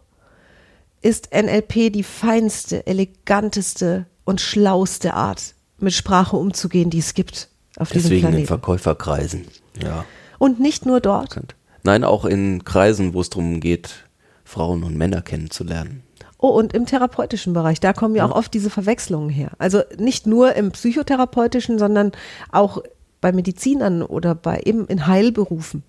ist 1.01 1.29
NLP 1.33 1.93
die 1.93 2.03
feinste, 2.03 2.85
eleganteste 2.87 4.05
und 4.25 4.41
schlauste 4.41 5.13
Art, 5.13 5.55
mit 5.77 5.93
Sprache 5.93 6.35
umzugehen, 6.35 6.89
die 6.89 6.99
es 6.99 7.13
gibt 7.13 7.49
auf 7.77 7.89
diesem 7.89 8.09
Deswegen 8.09 8.15
in 8.15 8.31
Planeten. 8.31 8.47
Verkäuferkreisen. 8.47 9.47
Ja. 9.81 10.05
Und 10.39 10.59
nicht 10.59 10.85
nur 10.85 10.99
dort. 10.99 11.29
bekannt. 11.29 11.55
Nein, 11.83 12.03
auch 12.03 12.25
in 12.25 12.63
Kreisen, 12.63 13.13
wo 13.13 13.21
es 13.21 13.29
darum 13.29 13.59
geht, 13.59 14.05
Frauen 14.43 14.83
und 14.83 14.95
Männer 14.95 15.21
kennenzulernen. 15.21 16.03
Oh, 16.37 16.49
und 16.49 16.73
im 16.73 16.85
therapeutischen 16.85 17.53
Bereich, 17.53 17.79
da 17.81 17.91
kommen 17.91 18.15
ja 18.15 18.25
auch 18.25 18.35
oft 18.35 18.53
diese 18.53 18.69
Verwechslungen 18.69 19.29
her. 19.29 19.51
Also 19.57 19.81
nicht 19.97 20.25
nur 20.25 20.55
im 20.55 20.71
psychotherapeutischen, 20.71 21.77
sondern 21.77 22.13
auch 22.51 22.81
bei 23.19 23.33
Medizinern 23.33 24.01
oder 24.01 24.35
bei 24.35 24.61
eben 24.63 24.87
in 24.87 25.05
Heilberufen. 25.05 25.83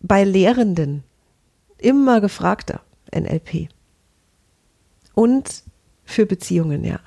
Bei 0.00 0.22
Lehrenden 0.22 1.02
immer 1.78 2.20
gefragter 2.20 2.80
NLP. 3.12 3.68
Und 5.14 5.64
für 6.04 6.26
Beziehungen, 6.26 6.84
ja. 6.84 7.00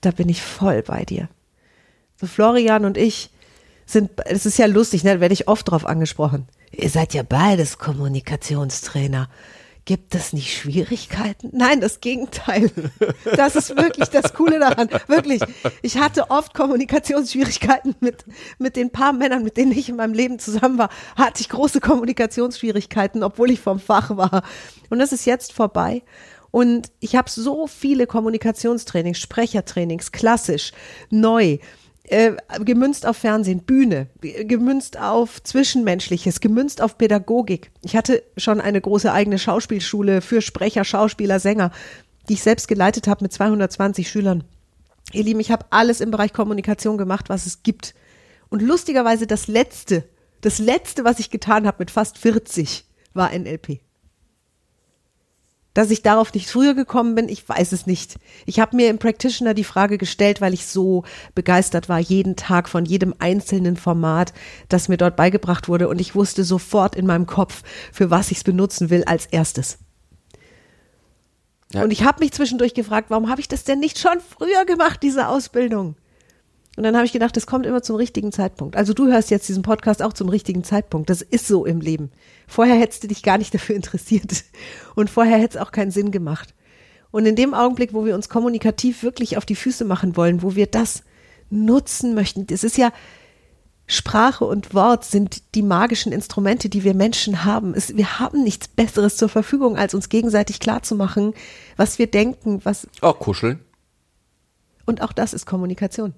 Da 0.00 0.10
bin 0.10 0.28
ich 0.28 0.42
voll 0.42 0.82
bei 0.82 1.04
dir. 1.04 1.28
So 2.20 2.26
Florian 2.26 2.84
und 2.84 2.98
ich 2.98 3.30
sind, 3.86 4.10
es 4.26 4.44
ist 4.44 4.58
ja 4.58 4.66
lustig, 4.66 5.04
ne, 5.04 5.14
da 5.14 5.20
werde 5.20 5.32
ich 5.32 5.48
oft 5.48 5.70
drauf 5.70 5.86
angesprochen. 5.86 6.46
Ihr 6.76 6.90
seid 6.90 7.14
ja 7.14 7.22
beides 7.22 7.78
Kommunikationstrainer. 7.78 9.28
Gibt 9.86 10.14
es 10.14 10.32
nicht 10.32 10.56
Schwierigkeiten? 10.56 11.50
Nein, 11.52 11.82
das 11.82 12.00
Gegenteil. 12.00 12.70
Das 13.36 13.54
ist 13.54 13.76
wirklich 13.76 14.08
das 14.08 14.32
Coole 14.32 14.58
daran. 14.58 14.88
Wirklich. 15.08 15.42
Ich 15.82 15.98
hatte 15.98 16.30
oft 16.30 16.54
Kommunikationsschwierigkeiten 16.54 17.94
mit, 18.00 18.24
mit 18.58 18.76
den 18.76 18.90
paar 18.90 19.12
Männern, 19.12 19.44
mit 19.44 19.58
denen 19.58 19.72
ich 19.72 19.90
in 19.90 19.96
meinem 19.96 20.14
Leben 20.14 20.38
zusammen 20.38 20.78
war. 20.78 20.88
Hatte 21.16 21.42
ich 21.42 21.50
große 21.50 21.80
Kommunikationsschwierigkeiten, 21.80 23.22
obwohl 23.22 23.50
ich 23.50 23.60
vom 23.60 23.78
Fach 23.78 24.16
war. 24.16 24.42
Und 24.88 25.00
das 25.00 25.12
ist 25.12 25.26
jetzt 25.26 25.52
vorbei. 25.52 26.02
Und 26.50 26.90
ich 27.00 27.16
habe 27.16 27.28
so 27.28 27.66
viele 27.66 28.06
Kommunikationstrainings, 28.06 29.18
Sprechertrainings, 29.18 30.12
klassisch, 30.12 30.72
neu, 31.10 31.58
äh, 32.04 32.32
gemünzt 32.60 33.06
auf 33.06 33.16
Fernsehen, 33.16 33.60
Bühne, 33.60 34.08
gemünzt 34.20 34.98
auf 34.98 35.42
Zwischenmenschliches, 35.42 36.40
gemünzt 36.40 36.82
auf 36.82 36.98
Pädagogik. 36.98 37.70
Ich 37.82 37.96
hatte 37.96 38.22
schon 38.36 38.60
eine 38.60 38.80
große 38.80 39.10
eigene 39.10 39.38
Schauspielschule 39.38 40.20
für 40.20 40.42
Sprecher, 40.42 40.84
Schauspieler, 40.84 41.40
Sänger, 41.40 41.70
die 42.28 42.34
ich 42.34 42.42
selbst 42.42 42.68
geleitet 42.68 43.08
habe 43.08 43.24
mit 43.24 43.32
220 43.32 44.08
Schülern. 44.08 44.44
Ihr 45.12 45.24
Lieben, 45.24 45.40
ich 45.40 45.50
habe 45.50 45.66
alles 45.70 46.00
im 46.00 46.10
Bereich 46.10 46.32
Kommunikation 46.32 46.98
gemacht, 46.98 47.28
was 47.28 47.46
es 47.46 47.62
gibt. 47.62 47.94
Und 48.48 48.62
lustigerweise 48.62 49.26
das 49.26 49.48
letzte, 49.48 50.04
das 50.40 50.58
letzte, 50.58 51.04
was 51.04 51.18
ich 51.18 51.30
getan 51.30 51.66
habe 51.66 51.78
mit 51.80 51.90
fast 51.90 52.18
40, 52.18 52.84
war 53.14 53.30
NLP. 53.36 53.80
Dass 55.74 55.90
ich 55.90 56.02
darauf 56.02 56.32
nicht 56.32 56.48
früher 56.48 56.74
gekommen 56.74 57.16
bin, 57.16 57.28
ich 57.28 57.48
weiß 57.48 57.72
es 57.72 57.86
nicht. 57.86 58.16
Ich 58.46 58.60
habe 58.60 58.76
mir 58.76 58.88
im 58.88 58.98
Practitioner 58.98 59.54
die 59.54 59.64
Frage 59.64 59.98
gestellt, 59.98 60.40
weil 60.40 60.54
ich 60.54 60.66
so 60.66 61.04
begeistert 61.34 61.88
war, 61.88 61.98
jeden 61.98 62.36
Tag 62.36 62.68
von 62.68 62.84
jedem 62.84 63.12
einzelnen 63.18 63.76
Format, 63.76 64.32
das 64.68 64.88
mir 64.88 64.96
dort 64.96 65.16
beigebracht 65.16 65.68
wurde. 65.68 65.88
Und 65.88 66.00
ich 66.00 66.14
wusste 66.14 66.44
sofort 66.44 66.94
in 66.94 67.06
meinem 67.06 67.26
Kopf, 67.26 67.62
für 67.92 68.10
was 68.10 68.30
ich 68.30 68.38
es 68.38 68.44
benutzen 68.44 68.88
will 68.88 69.04
als 69.04 69.26
erstes. 69.26 69.78
Ja. 71.72 71.82
Und 71.82 71.90
ich 71.90 72.04
habe 72.04 72.22
mich 72.22 72.32
zwischendurch 72.32 72.74
gefragt, 72.74 73.10
warum 73.10 73.28
habe 73.28 73.40
ich 73.40 73.48
das 73.48 73.64
denn 73.64 73.80
nicht 73.80 73.98
schon 73.98 74.20
früher 74.20 74.64
gemacht, 74.64 75.02
diese 75.02 75.28
Ausbildung? 75.28 75.96
Und 76.76 76.82
dann 76.82 76.96
habe 76.96 77.06
ich 77.06 77.12
gedacht, 77.12 77.36
das 77.36 77.46
kommt 77.46 77.66
immer 77.66 77.82
zum 77.82 77.96
richtigen 77.96 78.32
Zeitpunkt. 78.32 78.74
Also 78.76 78.94
du 78.94 79.06
hörst 79.06 79.30
jetzt 79.30 79.48
diesen 79.48 79.62
Podcast 79.62 80.02
auch 80.02 80.12
zum 80.12 80.28
richtigen 80.28 80.64
Zeitpunkt. 80.64 81.08
Das 81.08 81.22
ist 81.22 81.46
so 81.46 81.64
im 81.66 81.80
Leben. 81.80 82.10
Vorher 82.48 82.74
hättest 82.76 83.04
du 83.04 83.08
dich 83.08 83.22
gar 83.22 83.38
nicht 83.38 83.54
dafür 83.54 83.76
interessiert. 83.76 84.44
Und 84.96 85.08
vorher 85.08 85.38
hätte 85.38 85.58
es 85.58 85.62
auch 85.64 85.70
keinen 85.70 85.92
Sinn 85.92 86.10
gemacht. 86.10 86.52
Und 87.12 87.26
in 87.26 87.36
dem 87.36 87.54
Augenblick, 87.54 87.94
wo 87.94 88.04
wir 88.04 88.16
uns 88.16 88.28
kommunikativ 88.28 89.04
wirklich 89.04 89.36
auf 89.36 89.46
die 89.46 89.54
Füße 89.54 89.84
machen 89.84 90.16
wollen, 90.16 90.42
wo 90.42 90.56
wir 90.56 90.66
das 90.66 91.04
nutzen 91.48 92.14
möchten, 92.14 92.46
das 92.48 92.64
ist 92.64 92.76
ja, 92.76 92.92
Sprache 93.86 94.44
und 94.46 94.72
Wort 94.74 95.04
sind 95.04 95.54
die 95.54 95.62
magischen 95.62 96.10
Instrumente, 96.10 96.68
die 96.70 96.84
wir 96.84 96.94
Menschen 96.94 97.44
haben. 97.44 97.74
Es, 97.74 97.94
wir 97.96 98.18
haben 98.18 98.42
nichts 98.42 98.66
Besseres 98.66 99.16
zur 99.16 99.28
Verfügung, 99.28 99.76
als 99.76 99.92
uns 99.94 100.08
gegenseitig 100.08 100.58
klarzumachen, 100.58 101.34
was 101.76 101.98
wir 101.98 102.06
denken, 102.08 102.60
was, 102.64 102.88
Oh, 103.02 103.12
kuscheln. 103.12 103.60
und 104.86 105.02
auch 105.02 105.12
das 105.12 105.34
ist 105.34 105.44
Kommunikation. 105.46 106.14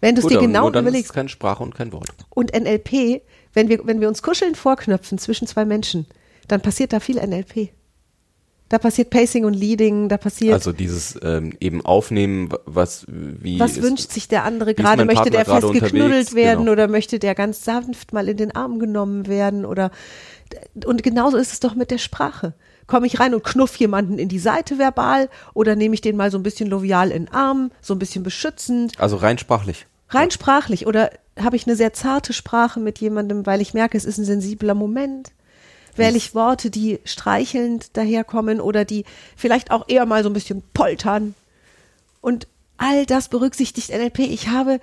Wenn 0.00 0.14
du 0.14 0.20
es 0.20 0.24
Gut, 0.24 0.32
dir 0.32 0.38
genau 0.40 0.70
dann 0.70 0.84
ist 0.84 0.88
es 0.88 0.90
überlegst. 0.92 1.12
keine 1.12 1.28
Sprache 1.28 1.62
und 1.62 1.74
kein 1.74 1.92
Wort. 1.92 2.08
Und 2.30 2.52
NLP, 2.58 3.22
wenn 3.52 3.68
wir, 3.68 3.86
wenn 3.86 4.00
wir 4.00 4.08
uns 4.08 4.22
kuscheln 4.22 4.54
vorknöpfen 4.54 5.18
zwischen 5.18 5.46
zwei 5.46 5.64
Menschen, 5.64 6.06
dann 6.48 6.60
passiert 6.62 6.92
da 6.92 7.00
viel 7.00 7.16
NLP. 7.16 7.70
Da 8.70 8.78
passiert 8.78 9.10
Pacing 9.10 9.44
und 9.44 9.54
Leading, 9.54 10.08
da 10.08 10.16
passiert, 10.16 10.54
Also 10.54 10.70
dieses 10.72 11.18
ähm, 11.24 11.52
eben 11.58 11.84
aufnehmen, 11.84 12.50
was 12.66 13.04
wie 13.08 13.58
was 13.58 13.72
ist- 13.72 13.82
wünscht 13.82 14.12
sich 14.12 14.28
der 14.28 14.44
andere 14.44 14.70
ist 14.70 14.76
gerade? 14.76 15.04
Möchte 15.04 15.28
der 15.30 15.38
Partner 15.44 15.60
gerade 15.60 15.72
fest 15.80 15.82
geknuddelt 15.92 16.04
unterwegs? 16.12 16.34
werden 16.36 16.60
Genau. 16.60 16.72
oder 16.72 16.86
möchte 16.86 17.18
der 17.18 17.34
ganz 17.34 17.64
sanft 17.64 18.12
mal 18.12 18.28
in 18.28 18.36
den 18.36 18.54
Arm 18.54 18.78
genommen 18.78 19.26
werden? 19.26 19.64
Oder 19.66 19.90
und 20.86 21.02
genauso 21.02 21.36
ist 21.36 21.52
es 21.52 21.58
doch 21.60 21.74
mit 21.74 21.90
der 21.90 21.98
Sprache. 21.98 22.54
Komme 22.86 23.06
ich 23.08 23.18
rein 23.20 23.34
und 23.34 23.42
knuff 23.44 23.74
jemanden 23.76 24.18
in 24.20 24.28
die 24.28 24.38
Seite 24.38 24.78
verbal 24.78 25.28
oder 25.52 25.74
nehme 25.76 25.94
ich 25.94 26.00
den 26.00 26.16
mal 26.16 26.30
so 26.30 26.38
ein 26.38 26.42
bisschen 26.44 26.68
lovial 26.68 27.10
in 27.10 27.24
den 27.26 27.34
Arm, 27.34 27.72
so 27.80 27.94
ein 27.94 27.98
bisschen 27.98 28.22
beschützend? 28.22 28.92
Also 29.00 29.16
rein 29.16 29.38
sprachlich. 29.38 29.86
Rein 30.10 30.30
sprachlich 30.30 30.86
oder 30.86 31.10
habe 31.38 31.56
ich 31.56 31.66
eine 31.66 31.76
sehr 31.76 31.92
zarte 31.92 32.32
Sprache 32.32 32.80
mit 32.80 32.98
jemandem, 32.98 33.46
weil 33.46 33.60
ich 33.60 33.74
merke, 33.74 33.96
es 33.96 34.04
ist 34.04 34.18
ein 34.18 34.24
sensibler 34.24 34.74
Moment? 34.74 35.32
Wähle 35.96 36.16
ich 36.16 36.34
Worte, 36.34 36.70
die 36.70 37.00
streichelnd 37.04 37.96
daherkommen 37.96 38.60
oder 38.60 38.84
die 38.84 39.04
vielleicht 39.36 39.70
auch 39.70 39.88
eher 39.88 40.06
mal 40.06 40.22
so 40.22 40.30
ein 40.30 40.34
bisschen 40.34 40.62
poltern? 40.74 41.34
Und 42.20 42.46
all 42.76 43.06
das 43.06 43.28
berücksichtigt 43.28 43.90
NLP. 43.90 44.20
Ich 44.20 44.48
habe, 44.48 44.80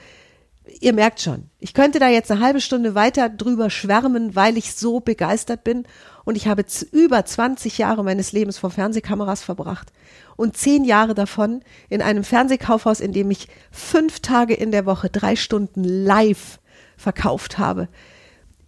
ihr 0.79 0.93
merkt 0.93 1.21
schon, 1.21 1.49
ich 1.59 1.73
könnte 1.73 1.99
da 1.99 2.07
jetzt 2.07 2.31
eine 2.31 2.41
halbe 2.41 2.61
Stunde 2.61 2.95
weiter 2.95 3.29
drüber 3.29 3.69
schwärmen, 3.69 4.35
weil 4.35 4.57
ich 4.57 4.75
so 4.75 4.99
begeistert 4.99 5.63
bin. 5.63 5.85
Und 6.25 6.35
ich 6.35 6.47
habe 6.47 6.65
über 6.91 7.23
20 7.23 7.77
Jahre 7.77 8.03
meines 8.03 8.31
Lebens 8.31 8.57
vor 8.57 8.69
Fernsehkameras 8.69 9.43
verbracht. 9.43 9.91
Und 10.35 10.57
zehn 10.57 10.83
Jahre 10.83 11.15
davon 11.15 11.61
in 11.89 12.01
einem 12.01 12.23
Fernsehkaufhaus, 12.23 12.99
in 12.99 13.13
dem 13.13 13.31
ich 13.31 13.47
fünf 13.71 14.19
Tage 14.19 14.53
in 14.53 14.71
der 14.71 14.85
Woche 14.85 15.09
drei 15.09 15.35
Stunden 15.35 15.83
live 15.83 16.59
verkauft 16.97 17.57
habe. 17.57 17.87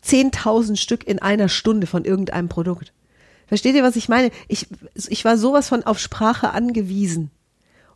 10.000 0.06 0.78
Stück 0.78 1.06
in 1.06 1.20
einer 1.20 1.50
Stunde 1.50 1.86
von 1.86 2.06
irgendeinem 2.06 2.48
Produkt. 2.48 2.94
Versteht 3.48 3.76
ihr, 3.76 3.84
was 3.84 3.96
ich 3.96 4.10
meine? 4.10 4.32
Ich, 4.48 4.68
ich 5.10 5.26
war 5.26 5.38
sowas 5.38 5.68
von 5.68 5.84
auf 5.84 6.00
Sprache 6.00 6.52
angewiesen. 6.52 7.32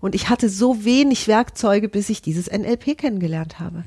Und 0.03 0.15
ich 0.15 0.27
hatte 0.27 0.49
so 0.49 0.83
wenig 0.83 1.29
Werkzeuge, 1.29 1.87
bis 1.87 2.09
ich 2.09 2.21
dieses 2.21 2.51
NLP 2.51 2.97
kennengelernt 2.97 3.61
habe. 3.61 3.85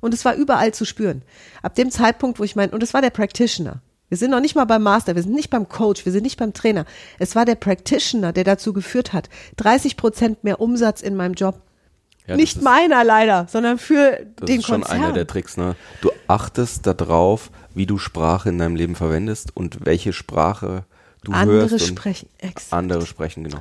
Und 0.00 0.14
es 0.14 0.24
war 0.24 0.32
überall 0.34 0.72
zu 0.72 0.86
spüren. 0.86 1.20
Ab 1.60 1.74
dem 1.74 1.90
Zeitpunkt, 1.90 2.38
wo 2.38 2.44
ich 2.44 2.56
mein, 2.56 2.70
und 2.70 2.82
es 2.82 2.94
war 2.94 3.02
der 3.02 3.10
Practitioner. 3.10 3.82
Wir 4.08 4.16
sind 4.16 4.30
noch 4.30 4.40
nicht 4.40 4.54
mal 4.54 4.64
beim 4.64 4.82
Master, 4.82 5.14
wir 5.16 5.22
sind 5.22 5.34
nicht 5.34 5.50
beim 5.50 5.68
Coach, 5.68 6.06
wir 6.06 6.12
sind 6.12 6.22
nicht 6.22 6.38
beim 6.38 6.54
Trainer. 6.54 6.86
Es 7.18 7.36
war 7.36 7.44
der 7.44 7.56
Practitioner, 7.56 8.32
der 8.32 8.44
dazu 8.44 8.72
geführt 8.72 9.12
hat, 9.12 9.28
30 9.58 9.98
Prozent 9.98 10.44
mehr 10.44 10.62
Umsatz 10.62 11.02
in 11.02 11.14
meinem 11.14 11.34
Job. 11.34 11.60
Ja, 12.26 12.36
nicht 12.36 12.56
ist- 12.56 12.62
meiner 12.62 13.04
leider, 13.04 13.48
sondern 13.50 13.76
für 13.76 14.26
Das 14.36 14.46
den 14.46 14.60
ist 14.60 14.66
schon 14.66 14.80
Konzern. 14.80 15.02
einer 15.04 15.12
der 15.12 15.26
Tricks, 15.26 15.58
ne? 15.58 15.76
Du 16.00 16.10
achtest 16.26 16.86
darauf, 16.86 17.50
wie 17.74 17.84
du 17.84 17.98
Sprache 17.98 18.48
in 18.48 18.56
deinem 18.56 18.76
Leben 18.76 18.94
verwendest 18.94 19.54
und 19.54 19.84
welche 19.84 20.14
Sprache 20.14 20.86
du 21.22 21.32
Andere 21.32 21.68
hörst. 21.68 21.74
und 21.74 21.80
sprechen. 21.80 22.30
Exakt. 22.38 22.72
Andere 22.72 23.04
sprechen, 23.04 23.44
genau. 23.44 23.58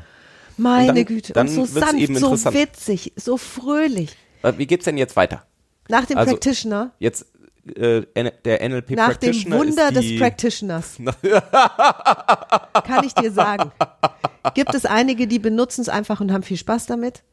Meine 0.60 0.94
dann- 0.94 1.06
Güte. 1.06 1.34
dann 1.34 1.48
so 1.48 1.66
sanft, 1.66 2.16
so 2.18 2.54
witzig, 2.54 3.14
so 3.16 3.38
fröhlich. 3.38 4.16
Wie 4.58 4.68
geht's 4.68 4.86
denn 4.86 4.98
jetzt 4.98 5.16
weiter? 5.16 5.44
Nach 5.90 6.06
dem 6.06 6.18
Also, 6.18 6.32
Practitioner, 6.34 6.92
Jetzt 7.00 7.26
äh, 7.76 8.04
der 8.14 8.62
NLP 8.68 8.92
nach 8.92 9.16
dem 9.18 9.32
Practitioner 9.32 9.58
Wunder 9.58 9.88
ist 9.88 9.96
des 9.96 10.06
die, 10.06 10.18
Practitioners, 10.20 10.98
kann 12.86 13.04
ich 13.04 13.14
dir 13.14 13.32
sagen, 13.32 13.72
gibt 14.54 14.74
es 14.74 14.86
einige, 14.86 15.28
die 15.28 15.40
benutzen 15.40 15.82
es 15.82 15.90
einfach 15.90 16.20
und 16.22 16.32
haben 16.32 16.44
viel 16.44 16.58
Spaß 16.58 16.86
damit. 16.86 17.24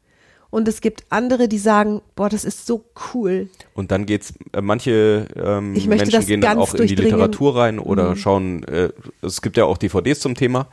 Und 0.49 0.69
es 0.69 0.81
gibt 0.81 1.05
andere, 1.11 1.49
die 1.49 1.59
sagen, 1.59 2.03
boah, 2.15 2.29
das 2.29 2.45
ist 2.45 2.67
so 2.67 2.85
cool. 3.13 3.49
Und 3.75 3.91
dann 3.91 4.07
geht's, 4.07 4.33
äh, 4.53 4.61
manche 4.61 5.27
ähm, 5.35 5.73
Menschen 5.73 6.25
gehen 6.25 6.41
dann 6.41 6.59
auch 6.59 6.73
in 6.75 6.87
die. 6.87 6.97
Mhm. 6.97 7.03
Literatur 7.03 7.57
rein 7.57 7.79
oder 7.79 8.17
schauen, 8.17 8.63
äh, 8.65 8.91
es 9.23 9.43
gibt 9.43 9.57
ja 9.57 9.65
auch 9.65 9.77
DVDs 9.77 10.21
zum 10.21 10.35
Thema. 10.35 10.69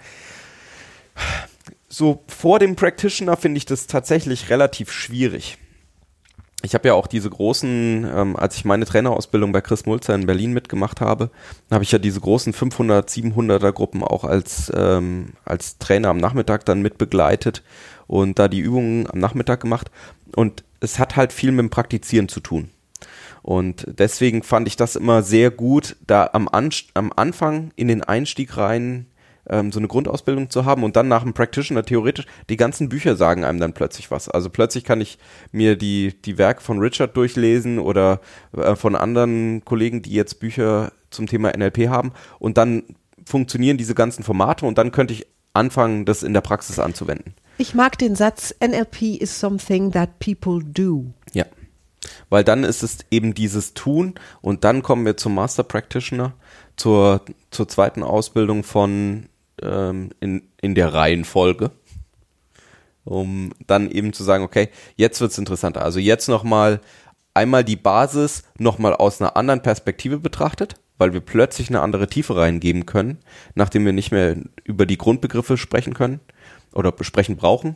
So 1.93 2.23
vor 2.27 2.58
dem 2.58 2.75
Practitioner 2.75 3.38
finde 3.38 3.60
ich 3.60 3.67
das 3.67 3.86
tatsächlich 3.86 4.49
relativ 4.49 4.91
schwierig. 4.91 5.60
Ich 6.63 6.73
habe 6.73 6.88
ja 6.88 6.95
auch 6.95 7.06
diese 7.06 7.29
großen, 7.29 8.10
ähm, 8.12 8.36
als 8.36 8.56
ich 8.56 8.65
meine 8.65 8.86
Trainerausbildung 8.86 9.51
bei 9.51 9.62
Chris 9.62 9.86
Mulzer 9.86 10.15
in 10.15 10.25
Berlin 10.25 10.53
mitgemacht 10.53 11.01
habe, 11.01 11.29
habe 11.69 11.84
ich 11.84 11.91
ja 11.91 11.99
diese 11.99 12.19
großen 12.19 12.51
500, 12.51 13.08
700er 13.08 13.71
Gruppen 13.73 14.03
auch 14.03 14.23
als, 14.23 14.71
ähm, 14.75 15.34
als 15.45 15.77
Trainer 15.77 16.10
am 16.10 16.17
Nachmittag 16.17 16.65
dann 16.65 16.82
mit 16.82 16.97
begleitet 16.97 17.62
und 18.08 18.39
da 18.39 18.47
die 18.47 18.62
Übungen 18.62 19.08
am 19.12 19.19
Nachmittag 19.19 19.60
gemacht. 19.60 19.91
Und 20.36 20.63
es 20.79 20.97
hat 20.97 21.15
halt 21.15 21.32
viel 21.32 21.51
mit 21.51 21.60
dem 21.60 21.69
Praktizieren 21.69 22.27
zu 22.27 22.39
tun. 22.39 22.71
Und 23.43 23.86
deswegen 23.88 24.41
fand 24.41 24.67
ich 24.67 24.77
das 24.77 24.95
immer 24.95 25.21
sehr 25.21 25.51
gut, 25.51 25.95
da 26.08 26.27
am, 26.34 26.47
Anst 26.47 26.88
am 26.95 27.13
Anfang 27.15 27.71
in 27.75 27.88
den 27.88 28.01
Einstieg 28.03 28.58
rein 28.58 29.06
ähm, 29.49 29.71
so 29.71 29.79
eine 29.79 29.88
Grundausbildung 29.88 30.49
zu 30.49 30.65
haben 30.65 30.84
und 30.84 30.95
dann 30.95 31.08
nach 31.08 31.23
dem 31.23 31.34
Practitioner 31.34 31.84
theoretisch, 31.84 32.25
die 32.49 32.58
ganzen 32.58 32.89
Bücher 32.89 33.15
sagen 33.15 33.43
einem 33.43 33.60
dann 33.60 33.73
plötzlich 33.73 34.12
was. 34.12 34.29
Also 34.29 34.49
plötzlich 34.49 34.84
kann 34.84 35.01
ich 35.01 35.17
mir 35.51 35.75
die, 35.75 36.13
die 36.21 36.38
Werke 36.38 36.62
von 36.62 36.79
Richard 36.79 37.15
durchlesen 37.17 37.79
oder 37.79 38.21
äh, 38.56 38.75
von 38.75 38.95
anderen 38.95 39.63
Kollegen, 39.65 40.01
die 40.01 40.13
jetzt 40.13 40.39
Bücher 40.39 40.91
zum 41.10 41.27
Thema 41.27 41.56
NLP 41.56 41.89
haben 41.89 42.12
und 42.39 42.58
dann 42.58 42.84
funktionieren 43.25 43.77
diese 43.77 43.95
ganzen 43.95 44.23
Formate 44.23 44.65
und 44.65 44.77
dann 44.77 44.91
könnte 44.91 45.13
ich 45.13 45.27
anfangen, 45.53 46.06
das 46.06 46.23
in 46.23 46.34
der 46.34 46.41
Praxis 46.41 46.79
anzuwenden. 46.79 47.36
Ich 47.58 47.75
mag 47.75 47.97
den 47.97 48.15
Satz, 48.15 48.53
NLP 48.60 49.21
is 49.21 49.39
something 49.39 49.91
that 49.91 50.19
people 50.19 50.63
do. 50.63 51.06
Ja. 51.34 51.45
Weil 52.29 52.43
dann 52.43 52.63
ist 52.63 52.84
es 52.84 52.99
eben 53.12 53.34
dieses 53.34 53.73
Tun 53.73 54.15
und 54.41 54.63
dann 54.63 54.82
kommen 54.82 55.06
wir 55.06 55.15
zum 55.15 55.36
Master 55.36 55.63
Practitioner, 55.63 56.34
zur, 56.75 57.21
zur 57.51 57.67
zweiten 57.67 58.03
Ausbildung 58.03 58.63
von 58.63 59.29
ähm, 59.63 60.10
in, 60.19 60.49
in 60.62 60.76
der 60.76 60.93
Reihenfolge, 60.93 61.71
um 63.04 63.52
dann 63.67 63.89
eben 63.89 64.13
zu 64.13 64.23
sagen, 64.23 64.43
okay, 64.43 64.69
jetzt 64.95 65.21
wird's 65.21 65.38
interessanter. 65.38 65.84
Also 65.84 65.99
jetzt 65.99 66.28
nochmal 66.28 66.82
einmal 67.34 67.63
die 67.63 67.76
Basis 67.76 68.43
nochmal 68.58 68.93
aus 68.93 69.21
einer 69.21 69.36
anderen 69.36 69.62
Perspektive 69.62 70.19
betrachtet, 70.19 70.76
weil 70.97 71.13
wir 71.13 71.21
plötzlich 71.21 71.69
eine 71.69 71.82
andere 71.82 72.08
Tiefe 72.08 72.36
reingeben 72.36 72.86
können, 72.86 73.19
nachdem 73.56 73.86
wir 73.86 73.93
nicht 73.93 74.12
mehr 74.12 74.38
über 74.63 74.86
die 74.86 74.97
Grundbegriffe 74.97 75.58
sprechen 75.58 75.93
können 75.93 76.19
oder 76.73 76.91
besprechen 76.91 77.36
brauchen. 77.36 77.76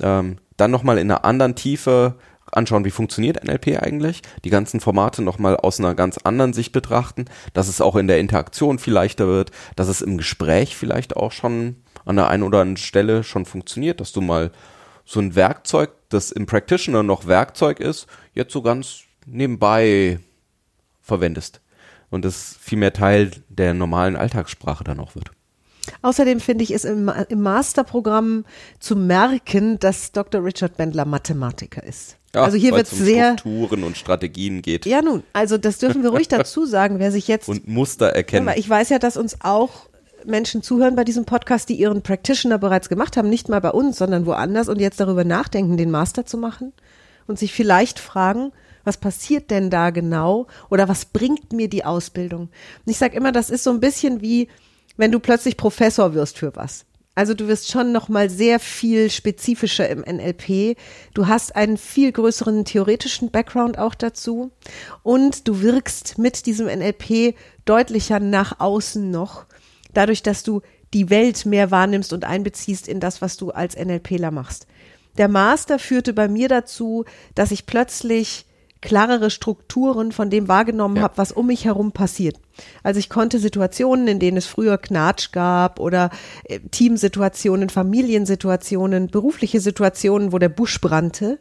Ähm, 0.00 0.36
dann 0.56 0.70
nochmal 0.70 0.98
in 0.98 1.10
einer 1.10 1.24
anderen 1.24 1.54
Tiefe 1.54 2.16
anschauen, 2.52 2.84
wie 2.84 2.90
funktioniert 2.90 3.44
NLP 3.44 3.82
eigentlich, 3.82 4.22
die 4.44 4.50
ganzen 4.50 4.80
Formate 4.80 5.22
nochmal 5.22 5.56
aus 5.56 5.78
einer 5.78 5.94
ganz 5.94 6.18
anderen 6.18 6.52
Sicht 6.52 6.72
betrachten, 6.72 7.26
dass 7.52 7.68
es 7.68 7.80
auch 7.80 7.96
in 7.96 8.06
der 8.06 8.20
Interaktion 8.20 8.78
viel 8.78 8.92
leichter 8.92 9.26
wird, 9.26 9.50
dass 9.76 9.88
es 9.88 10.02
im 10.02 10.16
Gespräch 10.16 10.76
vielleicht 10.76 11.16
auch 11.16 11.32
schon 11.32 11.76
an 12.04 12.16
der 12.16 12.28
einen 12.28 12.42
oder 12.42 12.60
anderen 12.60 12.76
Stelle 12.76 13.24
schon 13.24 13.44
funktioniert, 13.44 14.00
dass 14.00 14.12
du 14.12 14.20
mal 14.20 14.50
so 15.04 15.20
ein 15.20 15.34
Werkzeug, 15.34 15.90
das 16.10 16.30
im 16.30 16.46
Practitioner 16.46 17.02
noch 17.02 17.26
Werkzeug 17.26 17.80
ist, 17.80 18.06
jetzt 18.34 18.52
so 18.52 18.62
ganz 18.62 19.00
nebenbei 19.26 20.20
verwendest 21.00 21.60
und 22.10 22.24
das 22.24 22.56
viel 22.60 22.78
mehr 22.78 22.92
Teil 22.92 23.30
der 23.48 23.74
normalen 23.74 24.16
Alltagssprache 24.16 24.84
dann 24.84 25.00
auch 25.00 25.14
wird. 25.14 25.30
Außerdem 26.02 26.40
finde 26.40 26.64
ich 26.64 26.70
es 26.72 26.84
im, 26.84 27.10
im 27.28 27.40
Masterprogramm 27.40 28.44
zu 28.78 28.94
merken, 28.94 29.78
dass 29.78 30.12
Dr. 30.12 30.44
Richard 30.44 30.76
Bendler 30.76 31.06
Mathematiker 31.06 31.82
ist. 31.82 32.17
Ja, 32.34 32.42
also 32.42 32.56
hier 32.56 32.72
wird 32.72 32.86
es 32.86 32.92
um 32.92 32.98
sehr. 32.98 33.38
Strukturen 33.38 33.84
und 33.84 33.96
Strategien 33.96 34.60
geht 34.60 34.84
Ja, 34.86 35.00
nun, 35.00 35.22
also 35.32 35.56
das 35.56 35.78
dürfen 35.78 36.02
wir 36.02 36.10
ruhig 36.10 36.28
dazu 36.28 36.66
sagen, 36.66 36.98
wer 36.98 37.10
sich 37.10 37.26
jetzt. 37.28 37.48
und 37.48 37.66
Muster 37.66 38.08
erkennen. 38.08 38.50
Ich 38.56 38.68
weiß 38.68 38.90
ja, 38.90 38.98
dass 38.98 39.16
uns 39.16 39.38
auch 39.40 39.88
Menschen 40.24 40.62
zuhören 40.62 40.96
bei 40.96 41.04
diesem 41.04 41.24
Podcast, 41.24 41.68
die 41.68 41.74
ihren 41.74 42.02
Practitioner 42.02 42.58
bereits 42.58 42.88
gemacht 42.88 43.16
haben, 43.16 43.28
nicht 43.28 43.48
mal 43.48 43.60
bei 43.60 43.70
uns, 43.70 43.98
sondern 43.98 44.26
woanders 44.26 44.68
und 44.68 44.80
jetzt 44.80 45.00
darüber 45.00 45.24
nachdenken, 45.24 45.76
den 45.76 45.90
Master 45.90 46.26
zu 46.26 46.36
machen 46.36 46.72
und 47.26 47.38
sich 47.38 47.52
vielleicht 47.52 47.98
fragen, 47.98 48.52
was 48.84 48.96
passiert 48.96 49.50
denn 49.50 49.70
da 49.70 49.90
genau 49.90 50.46
oder 50.70 50.88
was 50.88 51.04
bringt 51.04 51.52
mir 51.52 51.68
die 51.68 51.84
Ausbildung? 51.84 52.42
Und 52.42 52.90
ich 52.90 52.98
sage 52.98 53.16
immer, 53.16 53.32
das 53.32 53.50
ist 53.50 53.64
so 53.64 53.70
ein 53.70 53.80
bisschen 53.80 54.20
wie, 54.20 54.48
wenn 54.96 55.12
du 55.12 55.20
plötzlich 55.20 55.56
Professor 55.56 56.14
wirst 56.14 56.38
für 56.38 56.56
was. 56.56 56.84
Also 57.18 57.34
du 57.34 57.48
wirst 57.48 57.68
schon 57.68 57.90
noch 57.90 58.08
mal 58.08 58.30
sehr 58.30 58.60
viel 58.60 59.10
spezifischer 59.10 59.88
im 59.88 60.02
NLP. 60.02 60.78
Du 61.14 61.26
hast 61.26 61.56
einen 61.56 61.76
viel 61.76 62.12
größeren 62.12 62.64
theoretischen 62.64 63.32
Background 63.32 63.76
auch 63.76 63.96
dazu 63.96 64.52
und 65.02 65.48
du 65.48 65.60
wirkst 65.60 66.18
mit 66.18 66.46
diesem 66.46 66.66
NLP 66.66 67.34
deutlicher 67.64 68.20
nach 68.20 68.60
außen 68.60 69.10
noch, 69.10 69.46
dadurch, 69.92 70.22
dass 70.22 70.44
du 70.44 70.62
die 70.94 71.10
Welt 71.10 71.44
mehr 71.44 71.72
wahrnimmst 71.72 72.12
und 72.12 72.24
einbeziehst 72.24 72.86
in 72.86 73.00
das, 73.00 73.20
was 73.20 73.36
du 73.36 73.50
als 73.50 73.76
NLPler 73.76 74.30
machst. 74.30 74.68
Der 75.16 75.26
Master 75.26 75.80
führte 75.80 76.12
bei 76.12 76.28
mir 76.28 76.46
dazu, 76.46 77.04
dass 77.34 77.50
ich 77.50 77.66
plötzlich 77.66 78.46
klarere 78.80 79.30
Strukturen 79.30 80.12
von 80.12 80.30
dem 80.30 80.48
wahrgenommen 80.48 80.96
Ja. 80.96 81.02
habe, 81.02 81.18
was 81.18 81.32
um 81.32 81.46
mich 81.46 81.64
herum 81.64 81.92
passiert. 81.92 82.36
Also 82.82 82.98
ich 83.00 83.08
konnte 83.08 83.38
Situationen, 83.38 84.06
in 84.08 84.18
denen 84.20 84.36
es 84.36 84.46
früher 84.46 84.78
Knatsch 84.78 85.32
gab 85.32 85.80
oder 85.80 86.10
äh, 86.44 86.60
Teamsituationen, 86.60 87.70
Familiensituationen, 87.70 89.08
berufliche 89.08 89.60
Situationen, 89.60 90.32
wo 90.32 90.38
der 90.38 90.48
Busch 90.48 90.80
brannte, 90.80 91.38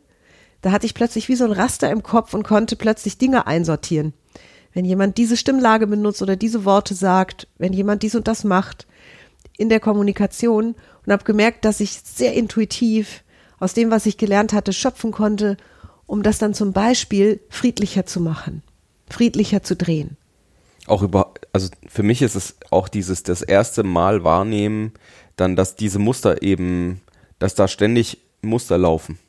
da 0.62 0.72
hatte 0.72 0.86
ich 0.86 0.94
plötzlich 0.94 1.30
wie 1.30 1.36
so 1.36 1.46
ein 1.46 1.52
Raster 1.52 1.92
im 1.92 2.04
Kopf 2.04 2.34
und 2.34 2.44
konnte 2.44 2.76
plötzlich 2.76 3.18
Dinge 3.18 3.46
einsortieren. 3.48 4.14
Wenn 4.74 4.86
jemand 4.86 5.18
diese 5.18 5.38
Stimmlage 5.38 5.88
benutzt 5.88 6.22
oder 6.22 6.36
diese 6.36 6.66
Worte 6.66 6.94
sagt, 6.94 7.48
wenn 7.58 7.74
jemand 7.74 8.04
dies 8.04 8.16
und 8.16 8.28
das 8.28 8.44
macht 8.44 8.88
in 9.58 9.70
der 9.70 9.80
Kommunikation 9.80 10.76
und 11.06 11.12
habe 11.12 11.24
gemerkt, 11.24 11.66
dass 11.66 11.80
ich 11.80 12.02
sehr 12.04 12.34
intuitiv 12.34 13.24
aus 13.60 13.74
dem, 13.74 13.90
was 13.92 14.06
ich 14.06 14.18
gelernt 14.18 14.54
hatte, 14.54 14.74
schöpfen 14.74 15.12
konnte, 15.12 15.58
um 16.08 16.24
das 16.24 16.40
dann 16.40 16.54
zum 16.54 16.74
Beispiel 16.74 17.40
friedlicher 17.50 18.06
zu 18.06 18.20
machen, 18.20 18.64
friedlicher 19.10 19.62
zu 19.62 19.76
drehen. 19.76 20.18
auch 20.88 21.04
über, 21.04 21.34
also 21.54 21.70
für 21.88 22.04
mich 22.04 22.22
ist 22.22 22.36
es 22.36 22.56
auch 22.72 22.88
dieses 22.88 23.24
das 23.24 23.42
erste 23.42 23.84
Mal 23.84 24.24
wahrnehmen, 24.24 24.94
dann, 25.36 25.56
dass 25.56 25.76
diese 25.76 26.00
Muster 26.00 26.42
eben, 26.42 27.02
dass 27.40 27.56
da 27.56 27.68
ständig 27.68 28.20
Muster 28.42 28.78
laufen 28.78 29.20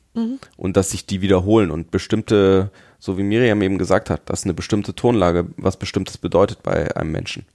und 0.57 0.75
dass 0.75 0.91
sich 0.91 1.05
die 1.05 1.21
wiederholen 1.21 1.71
und 1.71 1.91
bestimmte, 1.91 2.71
so 2.97 3.17
wie 3.17 3.23
Miriam 3.23 3.61
eben 3.61 3.77
gesagt 3.77 4.09
hat, 4.09 4.29
dass 4.29 4.43
eine 4.43 4.53
bestimmte 4.53 4.95
Tonlage 4.95 5.47
was 5.57 5.77
Bestimmtes 5.77 6.17
bedeutet 6.17 6.63
bei 6.63 6.95
einem 6.95 7.11
Menschen 7.11 7.45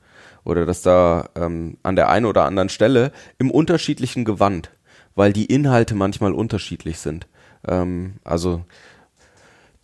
oder 0.44 0.66
dass 0.66 0.82
da 0.82 1.30
ähm, 1.34 1.78
an 1.82 1.96
der 1.96 2.08
einen 2.10 2.26
oder 2.26 2.44
anderen 2.44 2.68
Stelle 2.68 3.12
im 3.38 3.50
unterschiedlichen 3.50 4.24
Gewand, 4.24 4.70
weil 5.14 5.32
die 5.32 5.46
Inhalte 5.46 5.94
manchmal 5.94 6.32
unterschiedlich 6.32 6.98
sind. 6.98 7.26
Ähm, 7.66 8.14
also 8.24 8.64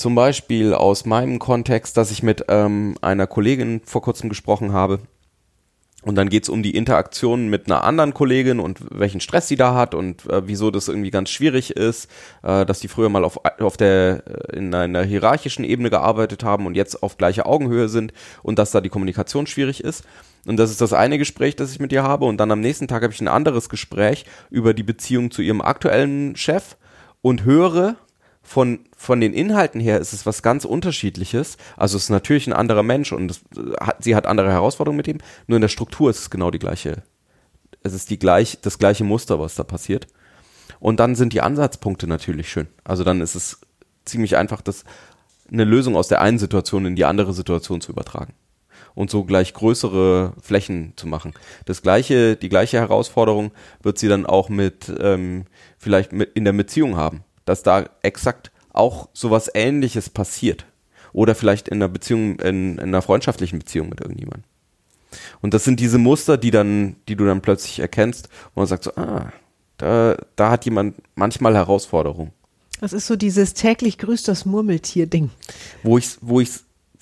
zum 0.00 0.14
Beispiel 0.14 0.74
aus 0.74 1.04
meinem 1.04 1.38
Kontext, 1.38 1.96
dass 1.96 2.10
ich 2.10 2.22
mit 2.22 2.46
ähm, 2.48 2.96
einer 3.02 3.26
Kollegin 3.26 3.82
vor 3.84 4.02
kurzem 4.02 4.28
gesprochen 4.28 4.72
habe. 4.72 5.00
Und 6.02 6.14
dann 6.14 6.30
geht's 6.30 6.48
um 6.48 6.62
die 6.62 6.74
Interaktion 6.74 7.48
mit 7.48 7.66
einer 7.66 7.84
anderen 7.84 8.14
Kollegin 8.14 8.58
und 8.58 8.78
welchen 8.90 9.20
Stress 9.20 9.48
sie 9.48 9.56
da 9.56 9.74
hat 9.74 9.94
und 9.94 10.24
äh, 10.30 10.48
wieso 10.48 10.70
das 10.70 10.88
irgendwie 10.88 11.10
ganz 11.10 11.28
schwierig 11.28 11.76
ist, 11.76 12.10
äh, 12.42 12.64
dass 12.64 12.80
die 12.80 12.88
früher 12.88 13.10
mal 13.10 13.22
auf, 13.22 13.38
auf 13.60 13.76
der 13.76 14.22
äh, 14.26 14.56
in 14.56 14.74
einer 14.74 15.02
hierarchischen 15.02 15.62
Ebene 15.62 15.90
gearbeitet 15.90 16.42
haben 16.42 16.64
und 16.64 16.74
jetzt 16.74 17.02
auf 17.02 17.18
gleicher 17.18 17.46
Augenhöhe 17.46 17.90
sind 17.90 18.14
und 18.42 18.58
dass 18.58 18.70
da 18.70 18.80
die 18.80 18.88
Kommunikation 18.88 19.46
schwierig 19.46 19.84
ist. 19.84 20.04
Und 20.46 20.56
das 20.56 20.70
ist 20.70 20.80
das 20.80 20.94
eine 20.94 21.18
Gespräch, 21.18 21.54
das 21.56 21.72
ich 21.72 21.80
mit 21.80 21.92
ihr 21.92 22.02
habe. 22.02 22.24
Und 22.24 22.38
dann 22.38 22.50
am 22.50 22.62
nächsten 22.62 22.88
Tag 22.88 23.02
habe 23.02 23.12
ich 23.12 23.20
ein 23.20 23.28
anderes 23.28 23.68
Gespräch 23.68 24.24
über 24.48 24.72
die 24.72 24.82
Beziehung 24.82 25.30
zu 25.30 25.42
ihrem 25.42 25.60
aktuellen 25.60 26.34
Chef 26.34 26.76
und 27.20 27.44
höre, 27.44 27.96
von, 28.42 28.80
von 28.96 29.20
den 29.20 29.32
Inhalten 29.32 29.80
her 29.80 30.00
ist 30.00 30.12
es 30.12 30.26
was 30.26 30.42
ganz 30.42 30.64
unterschiedliches. 30.64 31.56
Also 31.76 31.96
es 31.96 32.04
ist 32.04 32.10
natürlich 32.10 32.46
ein 32.46 32.52
anderer 32.52 32.82
Mensch 32.82 33.12
und 33.12 33.30
es 33.30 33.42
hat, 33.80 34.02
sie 34.02 34.16
hat 34.16 34.26
andere 34.26 34.50
Herausforderungen 34.50 34.96
mit 34.96 35.08
ihm. 35.08 35.18
Nur 35.46 35.56
in 35.56 35.62
der 35.62 35.68
Struktur 35.68 36.10
ist 36.10 36.18
es 36.18 36.30
genau 36.30 36.50
die 36.50 36.58
gleiche. 36.58 37.02
Es 37.82 37.92
ist 37.92 38.10
die 38.10 38.18
gleich, 38.18 38.58
das 38.60 38.78
gleiche 38.78 39.04
Muster, 39.04 39.38
was 39.38 39.54
da 39.54 39.64
passiert. 39.64 40.06
Und 40.80 41.00
dann 41.00 41.14
sind 41.14 41.32
die 41.32 41.42
Ansatzpunkte 41.42 42.06
natürlich 42.06 42.50
schön. 42.50 42.68
Also 42.84 43.04
dann 43.04 43.20
ist 43.20 43.34
es 43.34 43.60
ziemlich 44.04 44.36
einfach, 44.36 44.62
das, 44.62 44.84
eine 45.50 45.64
Lösung 45.64 45.96
aus 45.96 46.08
der 46.08 46.20
einen 46.20 46.38
Situation 46.38 46.86
in 46.86 46.96
die 46.96 47.04
andere 47.04 47.34
Situation 47.34 47.80
zu 47.80 47.92
übertragen. 47.92 48.34
Und 48.94 49.10
so 49.10 49.24
gleich 49.24 49.54
größere 49.54 50.32
Flächen 50.42 50.94
zu 50.96 51.06
machen. 51.06 51.34
Das 51.64 51.82
gleiche, 51.82 52.34
die 52.36 52.48
gleiche 52.48 52.78
Herausforderung 52.78 53.52
wird 53.82 53.98
sie 53.98 54.08
dann 54.08 54.26
auch 54.26 54.48
mit, 54.48 54.92
ähm, 54.98 55.44
vielleicht 55.78 56.12
mit 56.12 56.30
in 56.34 56.44
der 56.44 56.52
Beziehung 56.52 56.96
haben 56.96 57.22
dass 57.44 57.62
da 57.62 57.88
exakt 58.02 58.50
auch 58.72 59.08
sowas 59.12 59.50
ähnliches 59.54 60.10
passiert. 60.10 60.66
Oder 61.12 61.34
vielleicht 61.34 61.68
in 61.68 61.78
einer 61.78 61.88
Beziehung, 61.88 62.38
in, 62.38 62.74
in 62.74 62.80
einer 62.80 63.02
freundschaftlichen 63.02 63.58
Beziehung 63.58 63.88
mit 63.88 64.00
irgendjemandem. 64.00 64.44
Und 65.40 65.54
das 65.54 65.64
sind 65.64 65.80
diese 65.80 65.98
Muster, 65.98 66.36
die 66.36 66.52
dann, 66.52 66.96
die 67.08 67.16
du 67.16 67.24
dann 67.24 67.40
plötzlich 67.40 67.80
erkennst, 67.80 68.28
wo 68.54 68.60
man 68.60 68.68
sagt 68.68 68.84
so, 68.84 68.94
ah, 68.94 69.32
da, 69.76 70.16
da 70.36 70.50
hat 70.50 70.64
jemand 70.64 70.96
manchmal 71.16 71.54
Herausforderungen. 71.54 72.32
Das 72.80 72.92
ist 72.92 73.06
so 73.06 73.16
dieses 73.16 73.54
täglich 73.54 73.98
grüßt 73.98 74.28
das 74.28 74.46
Murmeltier-Ding. 74.46 75.30
Wo 75.82 75.98
ich, 75.98 76.16
wo 76.20 76.40
ich 76.40 76.50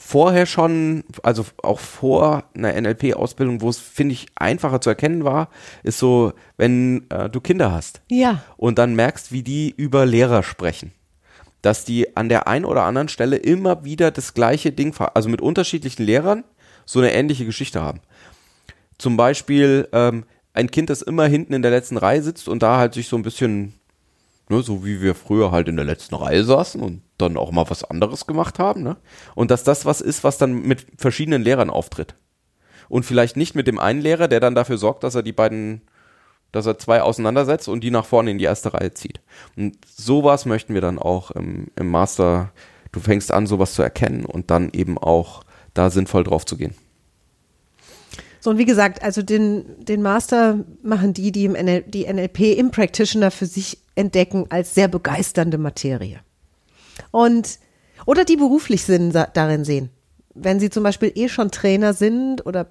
vorher 0.09 0.47
schon, 0.47 1.05
also 1.23 1.45
auch 1.63 1.79
vor 1.79 2.45
einer 2.55 2.81
NLP-Ausbildung, 2.81 3.61
wo 3.61 3.69
es, 3.69 3.79
finde 3.79 4.15
ich, 4.15 4.27
einfacher 4.37 4.81
zu 4.81 4.89
erkennen 4.89 5.23
war, 5.23 5.51
ist 5.83 5.99
so, 5.99 6.33
wenn 6.57 7.05
äh, 7.11 7.29
du 7.29 7.43
Kinder 7.43 7.73
hast. 7.73 8.01
Ja. 8.09 8.43
und 8.57 8.79
dann 8.79 8.95
merkst, 8.95 9.33
wie 9.33 9.43
die 9.43 9.71
über 9.77 10.07
Lehrer 10.07 10.43
sprechen. 10.43 10.93
Dass 11.61 11.85
die 11.85 12.17
an 12.17 12.31
der 12.31 12.49
einen 12.49 12.65
oder 12.65 12.85
anderen 12.85 13.09
Stelle 13.09 13.37
immer 13.37 13.85
wieder 13.85 14.11
das 14.11 14.33
gleiche 14.33 14.73
Ding, 14.73 14.95
also 15.13 15.29
mit 15.29 15.43
unterschiedlichen 15.43 16.05
Lehrern, 16.05 16.45
so 16.87 17.01
eine 17.01 17.13
ähnliche 17.13 17.45
Geschichte 17.45 17.83
haben. 17.83 18.01
Zum 18.97 19.19
Beispiel 19.19 19.89
ähm, 19.93 20.25
ein 20.55 20.71
Kind, 20.71 20.89
das 20.89 21.03
immer 21.03 21.27
hinten 21.27 21.53
in 21.53 21.61
der 21.61 21.71
letzten 21.71 21.99
Reihe 21.99 22.23
sitzt 22.23 22.49
und 22.49 22.63
da 22.63 22.79
halt 22.79 22.95
sich 22.95 23.09
so 23.09 23.17
ein 23.17 23.23
bisschen, 23.23 23.75
ne, 24.49 24.63
so 24.63 24.85
wie 24.85 25.01
wir 25.01 25.15
früher 25.15 25.51
halt 25.51 25.69
in 25.69 25.77
der 25.77 25.85
letzten 25.85 26.15
Reihe 26.15 26.45
saßen 26.45 26.81
und 26.81 27.03
dann 27.19 27.37
auch 27.37 27.51
mal 27.51 27.69
was 27.69 27.85
anderes 27.85 28.27
gemacht 28.27 28.59
haben, 28.59 28.83
ne? 28.83 28.97
Und 29.35 29.51
dass 29.51 29.65
das 29.65 29.87
was 29.87 30.01
ist, 30.01 30.25
was 30.25 30.39
dann 30.39 30.63
mit 30.63 30.87
verschiedenen 30.97 31.43
Lehrern 31.43 31.71
auftritt. 31.71 32.15
Und 32.89 33.05
vielleicht 33.05 33.37
nicht 33.37 33.55
mit 33.55 33.67
dem 33.67 33.79
einen 33.79 34.01
Lehrer, 34.01 34.29
der 34.29 34.41
dann 34.41 34.55
dafür 34.55 34.79
sorgt, 34.79 35.05
dass 35.05 35.15
er 35.15 35.23
die 35.23 35.33
beiden 35.33 35.83
dass 36.53 36.67
er 36.67 36.79
zwei 36.79 37.03
auseinandersetzt 37.03 37.69
und 37.69 37.83
die 37.83 37.91
nach 37.91 38.07
vorne 38.07 38.31
in 38.31 38.39
die 38.39 38.45
erste 38.45 38.73
Reihe 38.73 38.95
zieht. 38.95 39.21
Und 39.57 39.77
sowas 39.87 40.47
möchten 40.47 40.75
wir 40.75 40.81
dann 40.81 40.99
auch 40.99 41.31
im, 41.31 41.69
im 41.77 41.91
Master. 41.91 42.53
Du 42.91 43.01
fängst 43.01 43.33
an, 43.33 43.47
sowas 43.47 43.75
zu 43.75 43.83
erkennen 43.83 44.25
und 44.25 44.51
dann 44.51 44.71
eben 44.73 44.97
auch 44.97 45.43
da 45.75 45.91
sinnvoll 45.91 46.25
drauf 46.25 46.47
zu 46.47 46.57
gehen. 46.57 46.75
So, 48.41 48.51
und 48.51 48.59
wie 48.59 48.65
gesagt, 48.65 49.03
also 49.03 49.21
den, 49.21 49.85
den 49.85 50.01
Master 50.01 50.65
machen 50.83 51.13
die, 51.13 51.33
die 51.33 51.45
im 51.45 51.53
NL, 51.53 51.83
die 51.83 52.11
NLP 52.11 52.57
im 52.57 52.71
Practitioner 52.71 53.31
für 53.31 53.47
sich 53.47 53.79
entdecken 53.99 54.47
als 54.49 54.75
sehr 54.75 54.89
begeisternde 54.89 55.59
Materie. 55.59 56.21
Und, 57.11 57.59
oder 58.07 58.25
die 58.25 58.37
beruflich 58.37 58.85
Sinn 58.85 59.13
darin 59.13 59.65
sehen. 59.65 59.91
Wenn 60.35 60.61
sie 60.61 60.71
zum 60.71 60.85
Beispiel 60.85 61.13
eh 61.15 61.29
schon 61.29 61.51
Trainer 61.51 61.93
sind 61.93 62.47
oder 62.47 62.69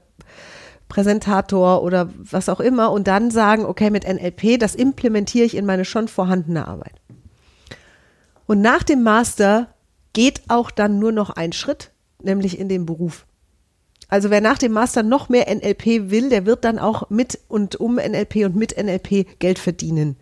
Präsentator 0.87 1.83
oder 1.83 2.09
was 2.17 2.47
auch 2.47 2.61
immer 2.61 2.91
und 2.91 3.07
dann 3.07 3.29
sagen, 3.29 3.65
okay, 3.65 3.89
mit 3.89 4.07
NLP, 4.07 4.57
das 4.57 4.73
implementiere 4.73 5.45
ich 5.45 5.55
in 5.55 5.65
meine 5.65 5.83
schon 5.83 6.07
vorhandene 6.07 6.67
Arbeit. 6.67 6.93
Und 8.45 8.61
nach 8.61 8.83
dem 8.83 9.03
Master 9.03 9.67
geht 10.13 10.43
auch 10.47 10.71
dann 10.71 10.97
nur 10.99 11.11
noch 11.11 11.29
ein 11.29 11.51
Schritt, 11.51 11.91
nämlich 12.23 12.57
in 12.57 12.69
den 12.69 12.85
Beruf. 12.85 13.25
Also 14.07 14.29
wer 14.29 14.39
nach 14.39 14.57
dem 14.57 14.71
Master 14.71 15.03
noch 15.03 15.27
mehr 15.27 15.53
NLP 15.53 16.09
will, 16.09 16.29
der 16.29 16.45
wird 16.45 16.63
dann 16.63 16.79
auch 16.79 17.09
mit 17.09 17.39
und 17.49 17.75
um 17.75 17.95
NLP 17.95 18.45
und 18.45 18.55
mit 18.55 18.81
NLP 18.81 19.39
Geld 19.39 19.59
verdienen. 19.59 20.15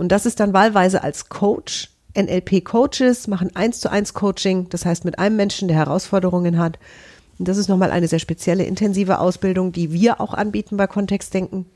Und 0.00 0.08
das 0.12 0.24
ist 0.24 0.40
dann 0.40 0.54
wahlweise 0.54 1.04
als 1.04 1.28
Coach. 1.28 1.90
NLP-Coaches 2.16 3.28
machen 3.28 3.54
eins 3.54 3.80
zu 3.80 3.90
eins 3.90 4.14
Coaching, 4.14 4.66
das 4.70 4.86
heißt 4.86 5.04
mit 5.04 5.18
einem 5.18 5.36
Menschen, 5.36 5.68
der 5.68 5.76
Herausforderungen 5.76 6.56
hat. 6.56 6.78
Und 7.38 7.48
das 7.48 7.58
ist 7.58 7.68
nochmal 7.68 7.90
eine 7.90 8.08
sehr 8.08 8.18
spezielle, 8.18 8.64
intensive 8.64 9.18
Ausbildung, 9.18 9.72
die 9.72 9.92
wir 9.92 10.22
auch 10.22 10.32
anbieten 10.32 10.78
bei 10.78 10.86
Kontextdenken. 10.86 11.66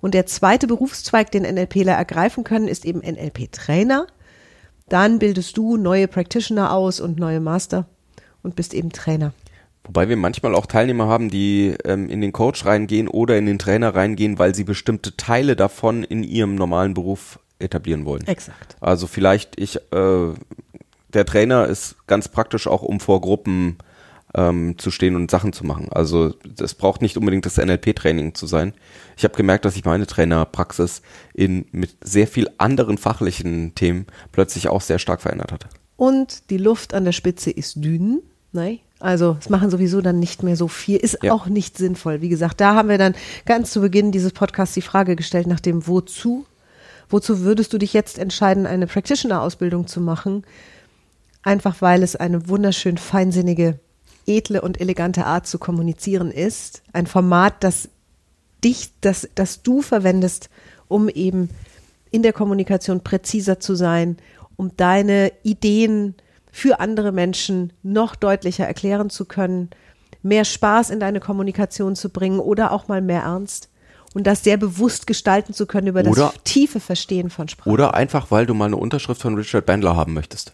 Und 0.00 0.14
der 0.14 0.26
zweite 0.26 0.66
Berufszweig, 0.66 1.30
den 1.30 1.44
NLPler 1.44 1.92
ergreifen 1.92 2.42
können, 2.42 2.66
ist 2.66 2.84
eben 2.84 2.98
NLP-Trainer. 2.98 4.08
Dann 4.88 5.20
bildest 5.20 5.56
du 5.56 5.76
neue 5.76 6.08
Practitioner 6.08 6.72
aus 6.72 6.98
und 6.98 7.20
neue 7.20 7.38
Master 7.38 7.86
und 8.42 8.56
bist 8.56 8.74
eben 8.74 8.90
Trainer. 8.90 9.34
Wobei 9.84 10.08
wir 10.08 10.16
manchmal 10.16 10.56
auch 10.56 10.66
Teilnehmer 10.66 11.06
haben, 11.06 11.30
die 11.30 11.76
ähm, 11.84 12.08
in 12.08 12.20
den 12.20 12.32
Coach 12.32 12.64
reingehen 12.66 13.06
oder 13.06 13.38
in 13.38 13.46
den 13.46 13.60
Trainer 13.60 13.94
reingehen, 13.94 14.40
weil 14.40 14.52
sie 14.52 14.64
bestimmte 14.64 15.16
Teile 15.16 15.54
davon 15.54 16.02
in 16.02 16.24
ihrem 16.24 16.56
normalen 16.56 16.94
Beruf 16.94 17.38
etablieren 17.62 18.04
wollen. 18.04 18.26
Exakt. 18.26 18.76
Also 18.80 19.06
vielleicht 19.06 19.58
ich, 19.60 19.76
äh, 19.76 20.32
der 21.12 21.24
Trainer 21.26 21.66
ist 21.66 21.96
ganz 22.06 22.28
praktisch 22.28 22.66
auch, 22.66 22.82
um 22.82 23.00
vor 23.00 23.20
Gruppen 23.20 23.76
ähm, 24.34 24.78
zu 24.78 24.90
stehen 24.90 25.14
und 25.14 25.30
Sachen 25.30 25.52
zu 25.52 25.64
machen. 25.64 25.88
Also 25.92 26.34
das 26.56 26.74
braucht 26.74 27.02
nicht 27.02 27.16
unbedingt 27.16 27.44
das 27.44 27.58
NLP-Training 27.58 28.34
zu 28.34 28.46
sein. 28.46 28.72
Ich 29.16 29.24
habe 29.24 29.34
gemerkt, 29.34 29.64
dass 29.64 29.76
ich 29.76 29.84
meine 29.84 30.06
Trainerpraxis 30.06 31.02
in 31.34 31.66
mit 31.72 31.96
sehr 32.02 32.26
viel 32.26 32.48
anderen 32.58 32.96
fachlichen 32.98 33.74
Themen 33.74 34.06
plötzlich 34.32 34.68
auch 34.68 34.80
sehr 34.80 34.98
stark 34.98 35.20
verändert 35.20 35.52
hatte. 35.52 35.68
Und 35.96 36.50
die 36.50 36.56
Luft 36.56 36.94
an 36.94 37.04
der 37.04 37.12
Spitze 37.12 37.50
ist 37.50 37.76
dünn. 37.76 38.22
Nein. 38.52 38.80
Also 38.98 39.36
es 39.40 39.48
machen 39.50 39.68
sowieso 39.70 40.00
dann 40.00 40.18
nicht 40.20 40.42
mehr 40.42 40.56
so 40.56 40.68
viel, 40.68 40.96
ist 40.96 41.18
Ja. 41.22 41.32
auch 41.32 41.46
nicht 41.46 41.76
sinnvoll. 41.76 42.20
Wie 42.20 42.28
gesagt, 42.28 42.60
da 42.60 42.74
haben 42.74 42.88
wir 42.88 42.98
dann 42.98 43.14
ganz 43.46 43.72
zu 43.72 43.80
Beginn 43.80 44.12
dieses 44.12 44.32
Podcasts 44.32 44.74
die 44.74 44.82
Frage 44.82 45.16
gestellt 45.16 45.46
nach 45.48 45.60
dem 45.60 45.86
Wozu. 45.86 46.46
Wozu 47.12 47.40
würdest 47.40 47.74
du 47.74 47.78
dich 47.78 47.92
jetzt 47.92 48.18
entscheiden, 48.18 48.66
eine 48.66 48.86
Practitioner-Ausbildung 48.86 49.86
zu 49.86 50.00
machen? 50.00 50.44
Einfach 51.42 51.82
weil 51.82 52.02
es 52.02 52.16
eine 52.16 52.48
wunderschön 52.48 52.96
feinsinnige, 52.96 53.78
edle 54.26 54.62
und 54.62 54.80
elegante 54.80 55.26
Art 55.26 55.46
zu 55.46 55.58
kommunizieren 55.58 56.30
ist. 56.30 56.82
Ein 56.94 57.06
Format, 57.06 57.62
das 57.62 57.90
dich, 58.64 58.92
das, 59.02 59.28
das 59.34 59.62
du 59.62 59.82
verwendest, 59.82 60.48
um 60.88 61.10
eben 61.10 61.50
in 62.10 62.22
der 62.22 62.32
Kommunikation 62.32 63.02
präziser 63.02 63.60
zu 63.60 63.74
sein, 63.74 64.16
um 64.56 64.74
deine 64.78 65.32
Ideen 65.42 66.14
für 66.50 66.80
andere 66.80 67.12
Menschen 67.12 67.74
noch 67.82 68.16
deutlicher 68.16 68.66
erklären 68.66 69.10
zu 69.10 69.26
können, 69.26 69.68
mehr 70.22 70.46
Spaß 70.46 70.88
in 70.88 71.00
deine 71.00 71.20
Kommunikation 71.20 71.94
zu 71.94 72.08
bringen 72.08 72.40
oder 72.40 72.72
auch 72.72 72.88
mal 72.88 73.02
mehr 73.02 73.22
Ernst 73.22 73.68
und 74.14 74.26
das 74.26 74.44
sehr 74.44 74.56
bewusst 74.56 75.06
gestalten 75.06 75.52
zu 75.54 75.66
können 75.66 75.88
über 75.88 76.00
Oder- 76.00 76.32
das 76.34 76.42
tiefe 76.44 76.80
Verstehen 76.80 77.30
von 77.30 77.48
Sprache. 77.48 77.68
Oder 77.70 77.94
einfach, 77.94 78.30
weil 78.30 78.46
du 78.46 78.54
mal 78.54 78.66
eine 78.66 78.76
Unterschrift 78.76 79.20
von 79.22 79.34
Richard 79.36 79.66
Bandler 79.66 79.96
haben 79.96 80.12
möchtest. 80.14 80.52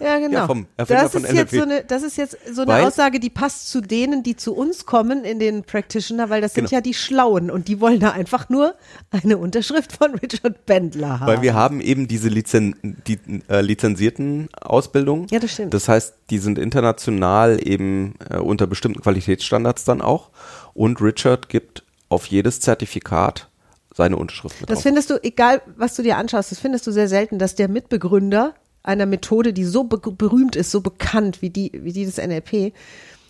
Ja, 0.00 0.18
genau. 0.18 0.38
Ja, 0.40 0.46
vom 0.46 0.66
Erfinder 0.76 1.02
das, 1.02 1.12
von 1.12 1.24
ist 1.24 1.32
jetzt 1.32 1.52
NLP. 1.52 1.62
so 1.64 1.70
eine, 1.70 1.84
das 1.84 2.02
ist 2.02 2.16
jetzt 2.18 2.36
so 2.52 2.62
eine 2.62 2.70
Weil- 2.72 2.84
Aussage, 2.84 3.18
die 3.20 3.30
passt 3.30 3.68
zu 3.70 3.80
denen, 3.80 4.22
die 4.22 4.36
zu 4.36 4.54
uns 4.54 4.84
kommen 4.86 5.24
in 5.24 5.38
den 5.38 5.62
Practitioner, 5.64 6.28
weil 6.30 6.40
das 6.40 6.54
sind 6.54 6.64
Genau. 6.64 6.76
ja 6.76 6.80
die 6.80 6.94
Schlauen 6.94 7.50
und 7.50 7.68
die 7.68 7.80
wollen 7.80 8.00
da 8.00 8.10
einfach 8.10 8.48
nur 8.48 8.74
eine 9.10 9.38
Unterschrift 9.38 9.92
von 9.96 10.14
Richard 10.16 10.66
Bendler 10.66 11.20
haben. 11.20 11.26
Weil 11.26 11.42
wir 11.42 11.54
haben 11.54 11.80
eben 11.80 12.08
diese 12.08 12.28
Lizen 12.28 12.76
die, 13.06 13.18
äh, 13.48 13.60
lizenzierten 13.60 14.48
Ausbildungen. 14.60 15.26
Ja, 15.30 15.38
das 15.38 15.52
stimmt. 15.52 15.72
Das 15.74 15.88
heißt, 15.88 16.14
die 16.30 16.38
sind 16.38 16.58
international 16.58 17.58
eben 17.66 18.14
äh, 18.30 18.36
unter 18.38 18.66
bestimmten 18.66 19.00
Qualitätsstandards 19.00 19.84
dann 19.84 20.00
auch. 20.02 20.30
Und 20.74 21.00
Richard 21.00 21.48
gibt 21.48 21.82
auf 22.08 22.26
jedes 22.26 22.60
Zertifikat 22.60 23.48
seine 23.94 24.16
Unterschrift 24.18 24.60
mit 24.60 24.68
Das 24.68 24.76
drauf. 24.78 24.82
findest 24.82 25.08
du, 25.10 25.14
egal 25.24 25.62
was 25.76 25.94
du 25.96 26.02
dir 26.02 26.18
anschaust, 26.18 26.52
das 26.52 26.58
findest 26.58 26.86
du 26.86 26.92
sehr 26.92 27.08
selten, 27.08 27.38
dass 27.38 27.54
der 27.54 27.68
Mitbegründer 27.68 28.54
einer 28.86 29.06
Methode, 29.06 29.52
die 29.52 29.64
so 29.64 29.84
be 29.84 29.98
berühmt 29.98 30.56
ist, 30.56 30.70
so 30.70 30.80
bekannt 30.80 31.42
wie 31.42 31.50
die, 31.50 31.72
wie 31.74 31.92
die 31.92 32.04
des 32.04 32.18
NLP, 32.18 32.72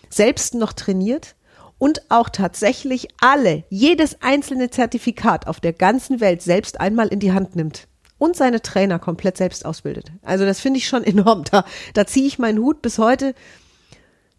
selbst 0.09 0.55
noch 0.55 0.73
trainiert 0.73 1.35
und 1.79 2.03
auch 2.11 2.29
tatsächlich 2.29 3.09
alle, 3.21 3.65
jedes 3.69 4.23
einzelne 4.23 4.71
Zertifikat 4.71 5.47
auf 5.47 5.61
der 5.61 5.73
ganzen 5.73 6.21
Welt 6.21 6.43
selbst 6.43 6.81
einmal 6.81 7.09
in 7.09 7.21
die 7.21 7.33
Hand 7.33 7.57
nimmt 7.57 7.89
und 8.19 8.37
seine 8.37 8.63
Trainer 8.63 8.99
komplett 8.99 9.37
selbst 9.37 9.67
ausbildet. 9.67 10.13
Also 10.23 10.45
das 10.45 10.61
finde 10.61 10.79
ich 10.79 10.89
schon 10.89 11.05
enorm. 11.05 11.45
Da, 11.51 11.65
da 11.95 12.07
ziehe 12.07 12.27
ich 12.27 12.39
meinen 12.39 12.59
Hut 12.59 12.83
bis 12.83 12.99
heute 12.99 13.35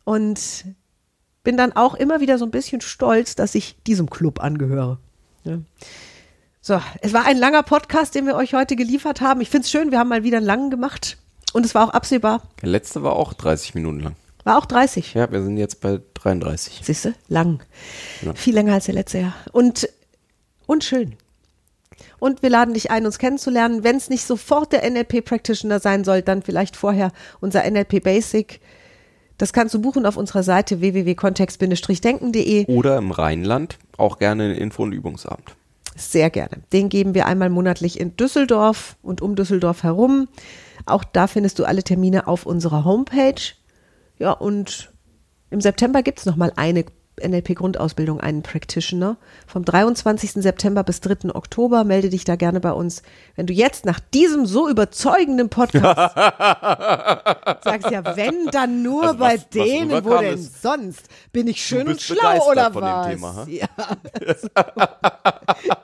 und 0.04 0.66
bin 1.44 1.58
dann 1.58 1.74
auch 1.74 1.96
immer 1.96 2.20
wieder 2.20 2.38
so 2.38 2.46
ein 2.46 2.52
bisschen 2.52 2.82
stolz, 2.82 3.36
dass 3.36 3.56
ich 3.56 3.78
diesem 3.86 4.10
Club 4.10 4.42
angehöre. 4.42 5.00
Ja. 5.44 5.60
So, 6.68 6.82
es 7.00 7.14
war 7.14 7.26
ein 7.26 7.38
langer 7.38 7.64
Podcast, 7.64 8.14
den 8.14 8.26
wir 8.26 8.36
euch 8.36 8.54
heute 8.54 8.76
geliefert 8.76 9.22
haben. 9.22 9.40
Ich 9.40 9.50
finde 9.50 9.64
es 9.64 9.72
schön, 9.72 9.90
wir 9.90 10.00
haben 10.00 10.10
mal 10.10 10.26
wieder 10.26 10.36
einen 10.36 10.46
langen 10.46 10.70
gemacht. 10.70 11.18
Und 11.54 11.66
es 11.66 11.74
war 11.74 11.88
auch 11.88 11.94
absehbar. 11.94 12.42
Der 12.62 12.68
letzte 12.68 13.04
war 13.04 13.14
auch 13.14 13.32
30 13.32 13.74
Minuten 13.74 14.02
lang. 14.02 14.16
War 14.44 14.58
auch 14.58 14.66
30. 14.66 15.14
Ja, 15.14 15.32
wir 15.32 15.42
sind 15.42 15.56
jetzt 15.56 15.80
bei 15.80 16.02
33. 16.16 16.82
Siehst 16.84 17.06
du? 17.06 17.14
Lang. 17.30 17.64
Ja. 18.22 18.34
Viel 18.34 18.54
länger 18.54 18.74
als 18.74 18.84
der 18.84 18.96
letzte 18.96 19.20
Jahr. 19.20 19.34
Und, 19.54 19.88
und 20.66 20.84
schön. 20.84 21.16
Und 22.20 22.44
wir 22.44 22.50
laden 22.50 22.74
dich 22.74 22.92
ein, 22.92 23.06
uns 23.06 23.18
kennenzulernen. 23.18 23.86
Wenn 23.86 23.96
es 23.96 24.10
nicht 24.10 24.26
sofort 24.26 24.74
der 24.74 24.84
NLP-Practitioner 24.90 25.80
sein 25.80 26.04
soll, 26.04 26.22
dann 26.22 26.42
vielleicht 26.44 26.76
vorher 26.76 27.14
unser 27.40 27.64
NLP 27.64 28.04
Basic. 28.04 28.60
Das 29.38 29.54
kannst 29.54 29.74
du 29.74 29.80
buchen 29.80 30.06
auf 30.06 30.18
unserer 30.18 30.44
Seite 30.44 30.82
www.kontext-denken.de. 30.82 32.66
Oder 32.66 32.98
im 32.98 33.12
Rheinland 33.12 33.78
auch 33.96 34.20
gerne 34.20 34.44
einen 34.44 34.56
Info- 34.56 34.84
und 34.84 34.92
Übungsabend. 34.92 35.56
Sehr 35.98 36.30
gerne. 36.30 36.62
Den 36.72 36.90
geben 36.90 37.16
wir 37.16 37.26
einmal 37.26 37.50
monatlich 37.50 38.00
in 38.00 38.16
Düsseldorf 38.16 38.98
und 39.02 39.22
um 39.22 39.36
Düsseldorf 39.36 39.82
herum. 39.82 40.28
Auch 40.86 41.04
da 41.04 41.26
findest 41.26 41.58
du 41.58 41.66
alle 41.66 41.84
Termine 41.84 42.28
auf 42.28 42.46
unserer 42.46 42.86
Homepage. 42.86 43.42
Ja, 44.20 44.32
und 44.32 44.94
im 45.50 45.60
September 45.60 46.04
gibt 46.04 46.20
es 46.20 46.26
nochmal 46.26 46.54
eine 46.56 46.86
NLP-Grundausbildung, 47.22 48.20
einen 48.20 48.42
Practitioner. 48.44 49.18
Vom 49.48 49.66
23. 49.66 50.34
September 50.34 50.84
bis 50.84 51.02
3. 51.02 51.34
Oktober 51.36 51.84
melde 51.84 52.10
dich 52.10 52.24
da 52.26 52.36
gerne 52.36 52.60
bei 52.60 52.72
uns. 52.72 53.02
Wenn 53.36 53.48
du 53.48 53.54
jetzt 53.54 53.86
nach 53.86 54.00
diesem 54.00 54.46
so 54.46 54.70
überzeugenden 54.70 55.50
Podcast 55.50 56.16
sagst, 57.64 57.90
ja, 57.92 58.16
wenn 58.16 58.46
dann 58.52 58.84
nur 58.84 59.04
Also 59.04 59.18
bei 59.18 59.34
was- 59.36 59.42
was 59.42 59.50
denen, 59.50 59.90
wo 59.92 59.96
rüberkam, 59.96 60.24
denn 60.26 60.34
ist, 60.36 60.62
sonst? 60.62 61.08
Bin 61.32 61.48
ich 61.48 61.64
schön 61.66 61.88
und 61.88 62.00
schlau 62.02 62.50
oder 62.52 62.72
von 62.72 62.84
dem 62.84 63.22
was? 63.22 63.46
Thema, 63.46 63.48
ja. 63.50 63.68
So. 64.42 64.48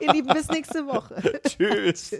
Ihr 0.00 0.12
Lieben, 0.12 0.28
bis 0.28 0.48
nächste 0.48 0.86
Woche. 0.86 1.40
Tschüss. 1.48 2.12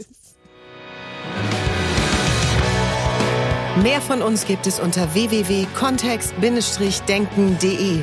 Mehr 3.82 4.00
von 4.00 4.22
uns 4.22 4.46
gibt 4.46 4.66
es 4.68 4.78
unter 4.80 5.12
www.kontext-denken.de. 5.14 8.02